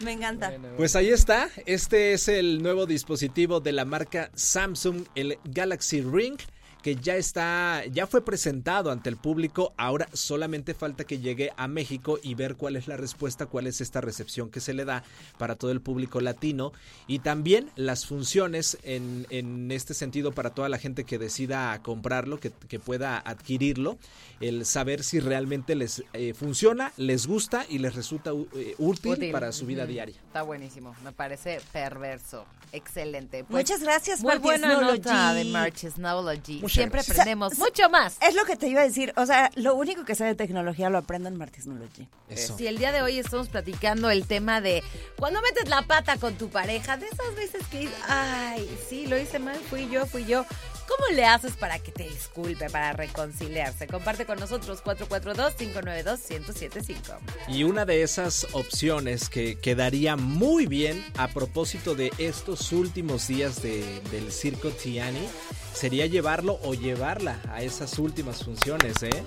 Me 0.00 0.12
encanta. 0.12 0.52
Pues 0.76 0.94
ahí 0.96 1.10
está, 1.10 1.48
este 1.66 2.12
es 2.12 2.28
el 2.28 2.62
nuevo 2.62 2.86
dispositivo 2.86 3.60
de 3.60 3.72
la 3.72 3.84
marca 3.84 4.30
Samsung, 4.34 5.04
el 5.14 5.38
Galaxy 5.44 6.00
Ring 6.02 6.38
que 6.82 6.96
ya 6.96 7.16
está, 7.16 7.84
ya 7.86 8.06
fue 8.06 8.24
presentado 8.24 8.90
ante 8.90 9.08
el 9.10 9.16
público, 9.16 9.74
ahora 9.76 10.08
solamente 10.12 10.74
falta 10.74 11.04
que 11.04 11.18
llegue 11.18 11.52
a 11.56 11.68
México 11.68 12.18
y 12.22 12.34
ver 12.34 12.56
cuál 12.56 12.76
es 12.76 12.88
la 12.88 12.96
respuesta, 12.96 13.46
cuál 13.46 13.66
es 13.66 13.80
esta 13.80 14.00
recepción 14.00 14.50
que 14.50 14.60
se 14.60 14.72
le 14.74 14.84
da 14.84 15.02
para 15.38 15.56
todo 15.56 15.70
el 15.72 15.80
público 15.80 16.20
latino 16.20 16.72
y 17.06 17.18
también 17.18 17.70
las 17.76 18.06
funciones 18.06 18.78
en, 18.82 19.26
en 19.30 19.70
este 19.72 19.94
sentido 19.94 20.32
para 20.32 20.50
toda 20.50 20.68
la 20.68 20.78
gente 20.78 21.04
que 21.04 21.18
decida 21.18 21.80
comprarlo, 21.82 22.40
que, 22.40 22.50
que 22.68 22.78
pueda 22.78 23.18
adquirirlo, 23.18 23.98
el 24.40 24.64
saber 24.64 25.02
si 25.04 25.20
realmente 25.20 25.74
les 25.74 26.02
eh, 26.14 26.32
funciona, 26.34 26.92
les 26.96 27.26
gusta 27.26 27.66
y 27.68 27.78
les 27.78 27.94
resulta 27.94 28.32
u- 28.32 28.48
eh, 28.54 28.74
útil, 28.78 29.12
Útil. 29.12 29.32
para 29.32 29.52
su 29.52 29.66
vida 29.66 29.84
diaria. 29.86 30.16
Está 30.26 30.42
buenísimo. 30.42 30.94
Me 31.04 31.12
parece 31.12 31.60
perverso. 31.72 32.46
Excelente. 32.72 33.44
Pues, 33.44 33.64
Muchas 33.64 33.82
gracias, 33.82 34.20
Muy 34.22 34.38
buena 34.38 34.80
nota 34.80 35.34
de 35.34 35.44
Marchesnology. 35.46 36.60
Muchas 36.70 36.74
Siempre 36.82 36.98
gracias. 36.98 37.18
aprendemos 37.18 37.58
mucho 37.58 37.90
más. 37.90 38.16
Es 38.20 38.34
lo 38.34 38.44
que 38.44 38.56
te 38.56 38.68
iba 38.68 38.80
a 38.80 38.84
decir. 38.84 39.12
O 39.16 39.26
sea, 39.26 39.50
lo 39.56 39.74
único 39.74 40.04
que 40.04 40.14
sé 40.14 40.24
de 40.24 40.34
tecnología 40.36 40.88
lo 40.88 40.98
aprendo 40.98 41.28
en 41.28 41.36
Martinsnology. 41.36 42.08
Eso. 42.28 42.56
Si 42.56 42.66
el 42.66 42.78
día 42.78 42.92
de 42.92 43.02
hoy 43.02 43.18
estamos 43.18 43.48
platicando 43.48 44.08
el 44.10 44.26
tema 44.26 44.60
de 44.60 44.82
cuando 45.16 45.42
metes 45.42 45.68
la 45.68 45.82
pata 45.82 46.16
con 46.16 46.34
tu 46.36 46.48
pareja, 46.48 46.96
de 46.96 47.06
esas 47.06 47.34
veces 47.34 47.66
que 47.68 47.80
dices, 47.80 47.96
ay, 48.08 48.78
sí, 48.88 49.06
lo 49.06 49.18
hice 49.18 49.38
mal, 49.40 49.58
fui 49.68 49.88
yo, 49.90 50.06
fui 50.06 50.24
yo. 50.24 50.46
¿Cómo 50.90 51.06
le 51.14 51.24
haces 51.24 51.52
para 51.52 51.78
que 51.78 51.92
te 51.92 52.02
disculpe, 52.08 52.68
para 52.68 52.92
reconciliarse? 52.92 53.86
Comparte 53.86 54.26
con 54.26 54.40
nosotros 54.40 54.82
442-592-1075. 54.82 57.18
Y 57.48 57.64
una 57.64 57.84
de 57.84 58.02
esas 58.02 58.46
opciones 58.52 59.28
que 59.28 59.58
quedaría 59.58 60.16
muy 60.16 60.66
bien 60.66 61.04
a 61.16 61.28
propósito 61.28 61.94
de 61.94 62.12
estos 62.18 62.72
últimos 62.72 63.28
días 63.28 63.62
de- 63.62 64.00
del 64.10 64.32
circo 64.32 64.70
Tiani 64.70 65.26
sería 65.72 66.06
llevarlo 66.06 66.58
o 66.64 66.74
llevarla 66.74 67.40
a 67.52 67.62
esas 67.62 67.98
últimas 67.98 68.42
funciones, 68.44 69.02
¿eh? 69.02 69.22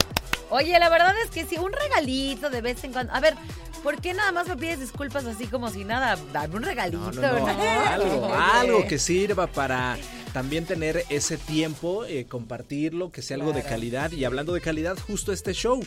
Oye, 0.49 0.77
la 0.79 0.89
verdad 0.89 1.13
es 1.23 1.31
que 1.31 1.45
sí, 1.45 1.57
un 1.57 1.71
regalito 1.71 2.49
de 2.49 2.61
vez 2.61 2.83
en 2.83 2.91
cuando. 2.91 3.13
A 3.13 3.19
ver, 3.21 3.35
¿por 3.81 3.99
qué 4.01 4.13
nada 4.13 4.31
más 4.31 4.47
me 4.47 4.55
pides 4.57 4.79
disculpas 4.81 5.25
así 5.25 5.47
como 5.47 5.69
si 5.71 5.83
nada? 5.85 6.17
Dame 6.31 6.55
un 6.57 6.63
regalito, 6.63 6.99
No, 6.99 7.11
no, 7.11 7.21
no, 7.39 7.47
¿no? 7.47 7.85
algo, 7.87 8.33
algo 8.53 8.87
que 8.87 8.99
sirva 8.99 9.47
para 9.47 9.97
también 10.33 10.65
tener 10.65 11.05
ese 11.09 11.37
tiempo, 11.37 12.05
eh, 12.05 12.25
compartirlo, 12.25 13.11
que 13.11 13.21
sea 13.21 13.37
algo 13.37 13.53
de 13.53 13.61
calidad. 13.61 14.11
Y 14.11 14.25
hablando 14.25 14.53
de 14.53 14.61
calidad, 14.61 14.97
justo 14.97 15.31
este 15.31 15.53
show. 15.53 15.79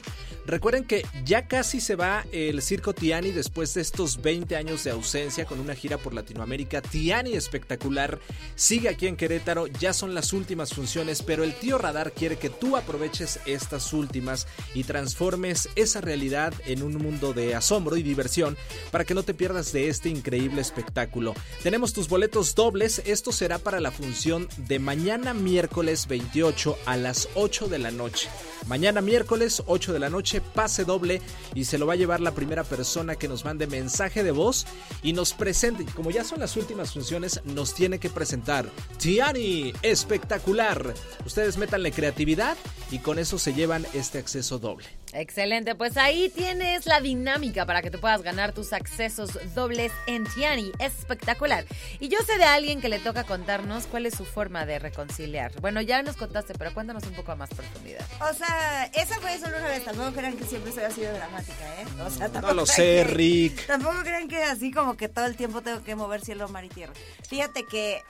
Recuerden 0.46 0.84
que 0.84 1.04
ya 1.24 1.48
casi 1.48 1.80
se 1.80 1.96
va 1.96 2.24
el 2.30 2.62
Circo 2.62 2.94
Tiani 2.94 3.32
después 3.32 3.74
de 3.74 3.80
estos 3.80 4.22
20 4.22 4.54
años 4.54 4.84
de 4.84 4.92
ausencia 4.92 5.44
con 5.44 5.58
una 5.58 5.74
gira 5.74 5.98
por 5.98 6.14
Latinoamérica. 6.14 6.80
Tiani 6.80 7.32
espectacular. 7.32 8.20
Sigue 8.54 8.88
aquí 8.88 9.08
en 9.08 9.16
Querétaro, 9.16 9.66
ya 9.66 9.92
son 9.92 10.14
las 10.14 10.32
últimas 10.32 10.72
funciones, 10.72 11.22
pero 11.22 11.42
el 11.42 11.52
tío 11.54 11.78
Radar 11.78 12.12
quiere 12.12 12.36
que 12.36 12.48
tú 12.48 12.76
aproveches 12.76 13.40
estas 13.44 13.92
últimas 13.92 14.46
y 14.72 14.84
transformes 14.84 15.68
esa 15.74 16.00
realidad 16.00 16.54
en 16.64 16.84
un 16.84 16.94
mundo 16.94 17.32
de 17.32 17.56
asombro 17.56 17.96
y 17.96 18.04
diversión 18.04 18.56
para 18.92 19.04
que 19.04 19.14
no 19.14 19.24
te 19.24 19.34
pierdas 19.34 19.72
de 19.72 19.88
este 19.88 20.10
increíble 20.10 20.60
espectáculo. 20.60 21.34
Tenemos 21.64 21.92
tus 21.92 22.08
boletos 22.08 22.54
dobles, 22.54 23.02
esto 23.04 23.32
será 23.32 23.58
para 23.58 23.80
la 23.80 23.90
función 23.90 24.48
de 24.58 24.78
mañana 24.78 25.34
miércoles 25.34 26.06
28 26.06 26.78
a 26.86 26.96
las 26.96 27.28
8 27.34 27.66
de 27.66 27.80
la 27.80 27.90
noche. 27.90 28.28
Mañana 28.68 29.00
miércoles 29.00 29.62
8 29.66 29.92
de 29.92 29.98
la 29.98 30.08
noche, 30.08 30.35
pase 30.40 30.84
doble 30.84 31.20
y 31.54 31.64
se 31.64 31.78
lo 31.78 31.86
va 31.86 31.94
a 31.94 31.96
llevar 31.96 32.20
la 32.20 32.32
primera 32.32 32.64
persona 32.64 33.16
que 33.16 33.28
nos 33.28 33.44
mande 33.44 33.66
mensaje 33.66 34.22
de 34.22 34.30
voz 34.30 34.66
y 35.02 35.12
nos 35.12 35.32
presente. 35.32 35.84
Como 35.94 36.10
ya 36.10 36.24
son 36.24 36.40
las 36.40 36.56
últimas 36.56 36.92
funciones, 36.92 37.40
nos 37.44 37.74
tiene 37.74 37.98
que 37.98 38.10
presentar 38.10 38.68
Tiani, 38.98 39.72
espectacular. 39.82 40.94
Ustedes 41.24 41.56
métanle 41.56 41.92
creatividad 41.92 42.56
y 42.90 42.98
con 42.98 43.18
eso 43.18 43.38
se 43.38 43.54
llevan 43.54 43.86
este 43.94 44.18
acceso 44.18 44.58
doble. 44.58 44.86
Excelente, 45.12 45.74
pues 45.74 45.96
ahí 45.96 46.28
tienes 46.28 46.84
la 46.86 47.00
dinámica 47.00 47.64
para 47.64 47.80
que 47.80 47.90
te 47.90 47.96
puedas 47.98 48.22
ganar 48.22 48.52
tus 48.52 48.72
accesos 48.72 49.38
dobles 49.54 49.92
en 50.06 50.24
Tiani. 50.24 50.72
Espectacular. 50.78 51.64
Y 52.00 52.08
yo 52.08 52.18
sé 52.26 52.36
de 52.38 52.44
alguien 52.44 52.80
que 52.80 52.88
le 52.88 52.98
toca 52.98 53.24
contarnos 53.24 53.86
cuál 53.86 54.06
es 54.06 54.14
su 54.14 54.24
forma 54.24 54.66
de 54.66 54.78
reconciliar. 54.78 55.52
Bueno, 55.60 55.80
ya 55.80 56.02
nos 56.02 56.16
contaste, 56.16 56.54
pero 56.58 56.74
cuéntanos 56.74 57.04
un 57.04 57.14
poco 57.14 57.32
a 57.32 57.36
más 57.36 57.48
profundidad. 57.50 58.04
O 58.20 58.34
sea, 58.34 58.84
esa 58.94 59.18
fue 59.20 59.38
solo 59.38 59.56
una 59.56 59.68
vez. 59.68 59.84
Tampoco 59.84 60.12
crean 60.12 60.36
que 60.36 60.44
siempre 60.44 60.72
soy 60.72 60.84
así 60.84 61.00
de 61.00 61.12
dramática, 61.12 61.64
¿eh? 61.80 61.84
O 62.04 62.10
sea, 62.10 62.28
tampoco 62.28 62.48
No 62.48 62.54
lo 62.54 62.64
crean 62.64 62.76
sé, 62.76 62.82
que- 62.96 63.04
Rick. 63.04 63.66
Tampoco 63.66 64.00
crean 64.02 64.28
que 64.28 64.42
así 64.42 64.70
como 64.72 64.96
que 64.96 65.08
todo 65.08 65.24
el 65.26 65.36
tiempo 65.36 65.62
tengo 65.62 65.82
que 65.82 65.94
mover 65.94 66.20
cielo, 66.22 66.48
mar 66.48 66.64
y 66.64 66.68
tierra. 66.68 66.92
Fíjate 67.28 67.64
que, 67.64 68.02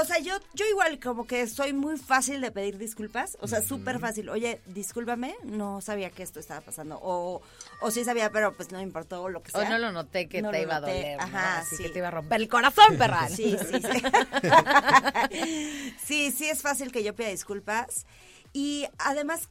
o 0.00 0.04
sea, 0.04 0.18
yo, 0.20 0.34
yo 0.54 0.64
igual 0.66 1.00
como 1.00 1.26
que 1.26 1.46
soy 1.46 1.72
muy 1.72 1.98
fácil 1.98 2.40
de 2.40 2.50
pedir 2.50 2.78
disculpas. 2.78 3.36
O 3.40 3.48
sea, 3.48 3.62
súper 3.62 3.98
fácil. 3.98 4.28
Oye, 4.28 4.60
discúlpame, 4.66 5.34
no 5.44 5.80
sabía 5.80 6.10
que 6.10 6.22
esto 6.22 6.40
estaba 6.40 6.60
pasando. 6.60 6.98
O, 7.02 7.42
o 7.80 7.90
sí 7.90 8.04
sabía, 8.04 8.30
pero 8.30 8.54
pues 8.54 8.70
no 8.70 8.78
me 8.78 8.84
importó 8.84 9.22
o 9.22 9.28
lo 9.28 9.42
que 9.42 9.50
sea. 9.50 9.60
O 9.60 9.68
no 9.68 9.78
lo 9.78 9.92
noté 9.92 10.28
que 10.28 10.42
No 10.42 10.50
te 10.50 10.62
iba 10.62 10.76
a 10.76 10.80
doler. 10.80 11.16
¿no? 11.16 11.24
ajá, 11.24 11.58
Así 11.58 11.76
sí. 11.76 11.82
que 11.82 11.88
te 11.90 11.98
iba 11.98 12.08
a 12.08 12.12
romper 12.12 12.40
el 12.40 12.48
corazón, 12.48 12.96
perra. 12.96 13.28
Sí, 13.28 13.56
sí, 13.58 13.80
sí. 13.80 14.02
sí, 16.04 16.30
sí 16.30 16.48
es 16.48 16.62
fácil 16.62 16.92
que 16.92 17.02
yo 17.02 17.14
pida 17.14 17.28
disculpas. 17.28 18.06
Y 18.52 18.86
además 18.98 19.48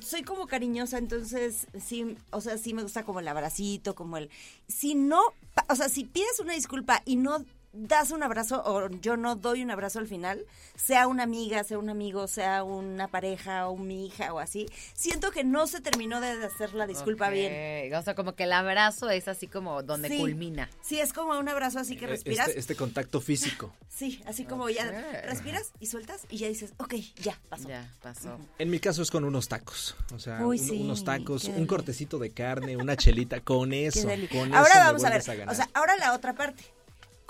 soy 0.00 0.22
como 0.22 0.46
cariñosa, 0.46 0.98
entonces 0.98 1.66
sí, 1.84 2.16
o 2.30 2.40
sea, 2.40 2.56
sí 2.56 2.72
me 2.72 2.82
gusta 2.82 3.04
como 3.04 3.20
el 3.20 3.28
abracito, 3.28 3.94
como 3.94 4.16
el... 4.16 4.30
Si 4.68 4.94
no, 4.94 5.20
o 5.68 5.74
sea, 5.74 5.88
si 5.88 6.04
pides 6.04 6.38
una 6.40 6.54
disculpa 6.54 7.02
y 7.04 7.16
no 7.16 7.44
das 7.72 8.10
un 8.10 8.22
abrazo 8.22 8.62
o 8.64 8.88
yo 9.00 9.16
no 9.16 9.34
doy 9.36 9.62
un 9.62 9.70
abrazo 9.70 9.98
al 9.98 10.06
final, 10.06 10.44
sea 10.76 11.06
una 11.06 11.22
amiga, 11.22 11.64
sea 11.64 11.78
un 11.78 11.88
amigo, 11.88 12.28
sea 12.28 12.64
una 12.64 13.08
pareja 13.08 13.68
o 13.68 13.76
mi 13.76 14.06
hija 14.06 14.32
o 14.34 14.38
así, 14.40 14.66
siento 14.94 15.30
que 15.30 15.42
no 15.44 15.66
se 15.66 15.80
terminó 15.80 16.20
de 16.20 16.44
hacer 16.44 16.74
la 16.74 16.86
disculpa 16.86 17.30
bien. 17.30 17.94
O 17.94 18.02
sea, 18.02 18.14
como 18.14 18.34
que 18.34 18.44
el 18.44 18.52
abrazo 18.52 19.08
es 19.10 19.26
así 19.28 19.46
como 19.48 19.82
donde 19.82 20.08
Sí. 20.08 20.18
culmina. 20.18 20.68
Sí, 20.82 21.00
es 21.00 21.12
como 21.12 21.38
un 21.38 21.48
abrazo 21.48 21.78
así 21.78 21.96
que 21.96 22.06
respiras. 22.06 22.48
Este, 22.48 22.60
este 22.60 22.76
contacto 22.76 23.20
físico. 23.20 23.72
Sí, 23.88 24.22
así 24.26 24.44
como 24.44 24.68
ya 24.68 24.84
respiras 25.26 25.72
y 25.80 25.86
sueltas 25.86 26.22
y 26.28 26.38
ya 26.38 26.48
dices, 26.48 26.72
ok, 26.78 26.94
ya 27.22 27.38
pasó. 27.48 27.68
Ya, 27.68 27.90
pasó. 28.02 28.38
En 28.58 28.70
mi 28.70 28.80
caso 28.80 29.02
es 29.02 29.10
con 29.10 29.24
unos 29.24 29.48
tacos. 29.48 29.96
O 30.14 30.18
sea, 30.18 30.44
Uy, 30.44 30.58
un- 30.58 30.66
sí, 30.66 30.80
unos 30.82 31.04
tacos, 31.04 31.44
un 31.44 31.66
cortecito 31.66 32.18
de 32.18 32.30
carne, 32.30 32.76
una 32.76 32.96
chelita, 32.96 33.40
con 33.40 33.72
eso. 33.72 34.06
con 34.30 34.54
Ahora 34.54 34.68
eso 34.70 34.78
me 34.78 34.84
vamos 34.84 35.04
a 35.04 35.10
ver, 35.10 35.48
o 35.48 35.54
sea, 35.54 35.68
ahora 35.74 35.96
la 35.96 36.12
otra 36.14 36.34
parte. 36.34 36.62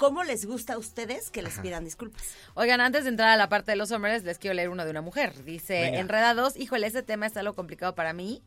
¿Cómo 0.03 0.25
les 0.25 0.47
gusta 0.47 0.73
a 0.73 0.79
ustedes 0.79 1.31
que 1.31 1.43
les 1.43 1.61
pidan 1.61 1.85
disculpas? 1.85 2.35
Oigan, 2.55 2.81
antes 2.81 3.05
de 3.05 3.11
entrar 3.11 3.29
a 3.29 3.37
la 3.37 3.49
parte 3.49 3.71
de 3.71 3.77
los 3.77 3.93
hombres, 3.93 4.25
les 4.25 4.37
quiero 4.37 4.53
leer 4.53 4.69
uno 4.69 4.85
de 4.85 4.91
una 4.91 5.01
mujer. 5.01 5.45
Dice, 5.45 5.81
Venga. 5.81 6.01
enredados, 6.01 6.57
híjole, 6.57 6.89
ese 6.89 7.05
tema 7.05 7.27
es 7.27 7.37
algo 7.37 7.55
complicado 7.55 7.95
para 7.95 8.13
mí, 8.13 8.43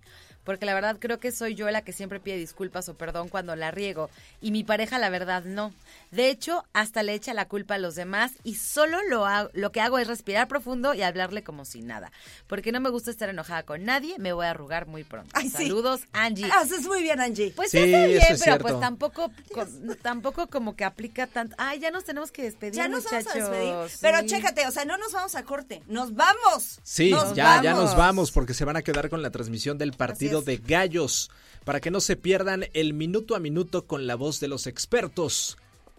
porque 0.45 0.65
la 0.65 0.73
verdad 0.73 0.97
creo 0.99 1.19
que 1.19 1.31
soy 1.33 1.55
yo 1.55 1.69
la 1.69 1.81
que 1.81 1.91
siempre 1.91 2.19
pide 2.21 2.37
disculpas 2.37 2.87
o 2.87 2.93
perdón 2.93 3.27
cuando 3.27 3.55
la 3.57 3.71
riego, 3.71 4.09
y 4.41 4.51
mi 4.51 4.63
pareja 4.63 4.97
la 4.99 5.09
verdad 5.09 5.43
no. 5.43 5.73
De 6.11 6.29
hecho, 6.29 6.63
hasta 6.71 7.03
le 7.03 7.13
echa 7.13 7.33
la 7.33 7.47
culpa 7.49 7.75
a 7.75 7.77
los 7.79 7.95
demás 7.95 8.31
y 8.43 8.55
solo 8.55 8.97
lo, 9.09 9.25
hago- 9.25 9.49
lo 9.53 9.71
que 9.73 9.81
hago 9.81 9.97
es 9.99 10.07
respirar 10.07 10.47
profundo 10.47 10.93
y 10.93 11.01
hablarle 11.01 11.43
como 11.43 11.65
si 11.65 11.81
nada, 11.81 12.11
porque 12.47 12.71
no 12.71 12.79
me 12.79 12.89
gusta 12.89 13.11
estar 13.11 13.27
enojada 13.27 13.63
con 13.63 13.83
nadie, 13.83 14.15
me 14.19 14.31
voy 14.31 14.45
a 14.45 14.51
arrugar 14.51 14.87
muy 14.87 15.03
pronto. 15.03 15.29
Ay, 15.33 15.49
sí. 15.49 15.63
Saludos, 15.65 16.01
Angie. 16.13 16.49
Haces 16.51 16.83
muy 16.85 17.01
bien, 17.01 17.19
Angie. 17.19 17.51
Pues 17.55 17.71
Sí, 17.71 17.79
sí, 17.79 17.83
está 17.85 18.05
bien, 18.07 18.21
eso 18.21 18.33
es 18.33 18.39
pero 18.39 18.43
cierto. 18.43 18.63
pues 18.63 18.79
tampoco, 18.79 19.31
co- 19.53 19.67
tampoco 20.01 20.47
como 20.47 20.75
que 20.75 20.85
aplica 20.85 21.27
tanto. 21.27 21.55
Ay, 21.57 21.79
ya 21.79 21.91
nos 21.91 22.03
tenemos 22.05 22.31
que 22.31 22.43
despedir, 22.43 22.75
ya 22.75 22.87
nos 22.87 23.03
muchachos. 23.03 23.33
vamos 23.33 23.49
a 23.49 23.51
despedir. 23.51 23.99
Pero 24.01 24.19
Sí. 24.19 24.25
chécate, 24.27 24.67
o 24.67 24.71
sea, 24.71 24.85
no 24.85 24.97
nos 24.97 25.11
vamos 25.11 25.35
a 25.35 25.43
corte, 25.43 25.81
nos 25.87 26.13
vamos. 26.13 26.79
Sí, 26.83 27.11
Nos 27.11 27.33
ya, 27.33 27.61
ya 27.63 27.73
nos 27.73 27.95
vamos 27.97 28.31
porque 28.31 28.53
se 28.53 28.63
van 28.65 28.77
a 28.77 28.81
quedar 28.83 29.09
con 29.09 29.21
la 29.21 29.31
transmisión 29.31 29.77
del 29.77 29.93
partido 29.93 30.34
de 30.41 30.57
gallos 30.57 31.29
para 31.63 31.79
que 31.79 31.91
no 31.91 31.99
se 31.99 32.15
pierdan 32.15 32.65
el 32.73 32.93
minuto 32.93 33.35
a 33.35 33.39
minuto 33.39 33.85
con 33.87 34.07
la 34.07 34.15
voz 34.15 34.39
de 34.39 34.47
los 34.47 34.67
expertos. 34.67 35.57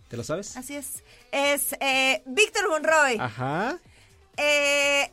¿Te 0.09 0.17
lo 0.17 0.23
sabes? 0.25 0.57
Así 0.57 0.77
es. 0.77 1.03
Es 1.33 1.73
eh, 1.81 2.23
Víctor 2.27 2.69
Monroy, 2.69 3.17
Ajá, 3.19 3.79
eh, 4.37 5.11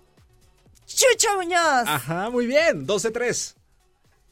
Chucho 0.85 1.35
Muñoz, 1.37 1.87
ajá, 1.87 2.29
muy 2.29 2.45
bien. 2.45 2.85
12-3. 2.85 3.55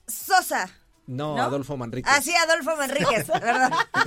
Sosa. 0.07 0.69
No, 1.07 1.35
¿No? 1.35 1.43
Adolfo 1.43 1.75
Manrique. 1.77 2.09
Así, 2.09 2.31
Adolfo 2.35 2.75
Manríquez, 2.77 3.27
¿verdad? 3.41 3.71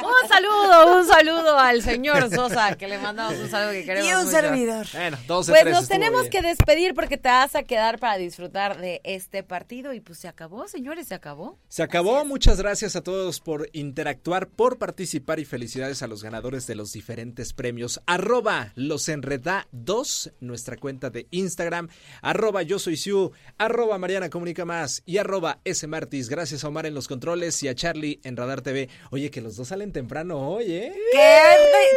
Un 0.00 0.28
saludo, 0.28 0.96
un 0.98 1.06
saludo 1.06 1.58
al 1.58 1.82
señor 1.82 2.30
Sosa, 2.34 2.76
que 2.76 2.88
le 2.88 2.98
mandamos 2.98 3.38
un 3.38 3.48
saludo 3.50 3.72
que 3.72 3.84
queremos 3.84 4.08
y 4.08 4.12
un 4.14 4.24
mucho. 4.24 4.30
servidor. 4.30 4.86
Bueno, 4.92 5.18
12-3. 5.26 5.46
Pues 5.46 5.64
nos 5.66 5.88
tenemos 5.88 6.20
bien. 6.22 6.32
que 6.32 6.42
despedir 6.42 6.94
porque 6.94 7.16
te 7.16 7.28
vas 7.28 7.54
a 7.54 7.62
quedar 7.62 7.98
para 7.98 8.16
disfrutar 8.16 8.78
de 8.80 9.00
este 9.04 9.42
partido 9.42 9.92
y 9.92 10.00
pues 10.00 10.18
se 10.18 10.28
acabó, 10.28 10.66
señores, 10.68 11.08
se 11.08 11.14
acabó. 11.14 11.58
Se 11.68 11.82
acabó. 11.82 12.24
Muchas 12.24 12.58
gracias 12.58 12.96
a 12.96 13.02
todos 13.02 13.40
por 13.40 13.68
interactuar, 13.72 14.48
por 14.48 14.78
participar 14.78 15.38
y 15.38 15.44
felicidades 15.44 16.02
a 16.02 16.06
los 16.06 16.22
ganadores 16.22 16.66
de 16.66 16.74
los 16.74 16.92
diferentes 16.92 17.52
premios. 17.52 18.00
Arroba 18.06 18.72
los 18.74 19.08
enreda 19.08 19.66
2, 19.72 20.32
nuestra 20.40 20.76
cuenta 20.76 21.10
de 21.10 21.26
Instagram. 21.30 21.88
Arroba 22.22 22.62
yo 22.62 22.78
soy 22.78 22.96
Siu. 22.96 23.32
Arroba 23.58 23.98
Mariana 23.98 24.30
Comunica 24.30 24.64
Más. 24.64 25.02
Y 25.06 25.18
arroba 25.18 25.58
S 25.64 25.86
Martis. 25.90 26.28
Gracias 26.28 26.64
a 26.64 26.68
Omar 26.68 26.86
en 26.86 26.94
los 26.94 27.08
controles 27.08 27.62
y 27.62 27.68
a 27.68 27.74
Charlie 27.74 28.20
en 28.24 28.36
Radar 28.36 28.62
TV. 28.62 28.88
Oye, 29.10 29.30
que 29.30 29.40
los 29.42 29.56
dos 29.56 29.68
salen 29.68 29.92
temprano 29.92 30.38
hoy, 30.38 30.72
¿eh? 30.72 30.94
¡Qué, 31.12 31.42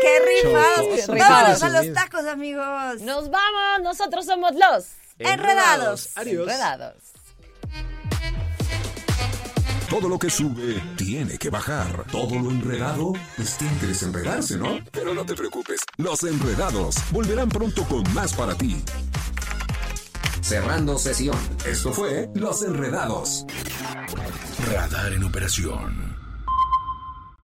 qué 0.01 0.43
rifados! 0.43 1.07
Vámonos 1.07 1.63
a 1.63 1.69
los 1.69 1.93
tacos, 1.93 2.25
amigos. 2.25 3.01
Nos 3.01 3.29
vamos, 3.29 3.83
nosotros 3.83 4.25
somos 4.25 4.51
los 4.53 4.87
Enredados. 5.19 6.09
Adiós. 6.15 6.43
enredados. 6.43 6.95
Todo 9.89 10.09
lo 10.09 10.17
que 10.17 10.29
sube 10.29 10.81
tiene 10.97 11.37
que 11.37 11.51
bajar. 11.51 12.05
Todo 12.11 12.39
lo 12.39 12.49
enredado, 12.49 13.13
pues 13.35 13.57
tiene 13.57 13.77
que 13.77 13.85
desenredarse, 13.87 14.57
¿no? 14.57 14.79
Pero 14.91 15.13
no 15.13 15.23
te 15.23 15.35
preocupes, 15.35 15.81
los 15.97 16.23
enredados 16.23 16.95
volverán 17.11 17.47
pronto 17.49 17.83
con 17.83 18.03
más 18.13 18.33
para 18.33 18.55
ti. 18.55 18.83
Cerrando 20.53 20.99
sesión. 20.99 21.35
Esto 21.65 21.91
fue 21.91 22.29
Los 22.35 22.61
Enredados. 22.61 23.43
Radar 24.71 25.11
en 25.13 25.23
operación. 25.23 26.12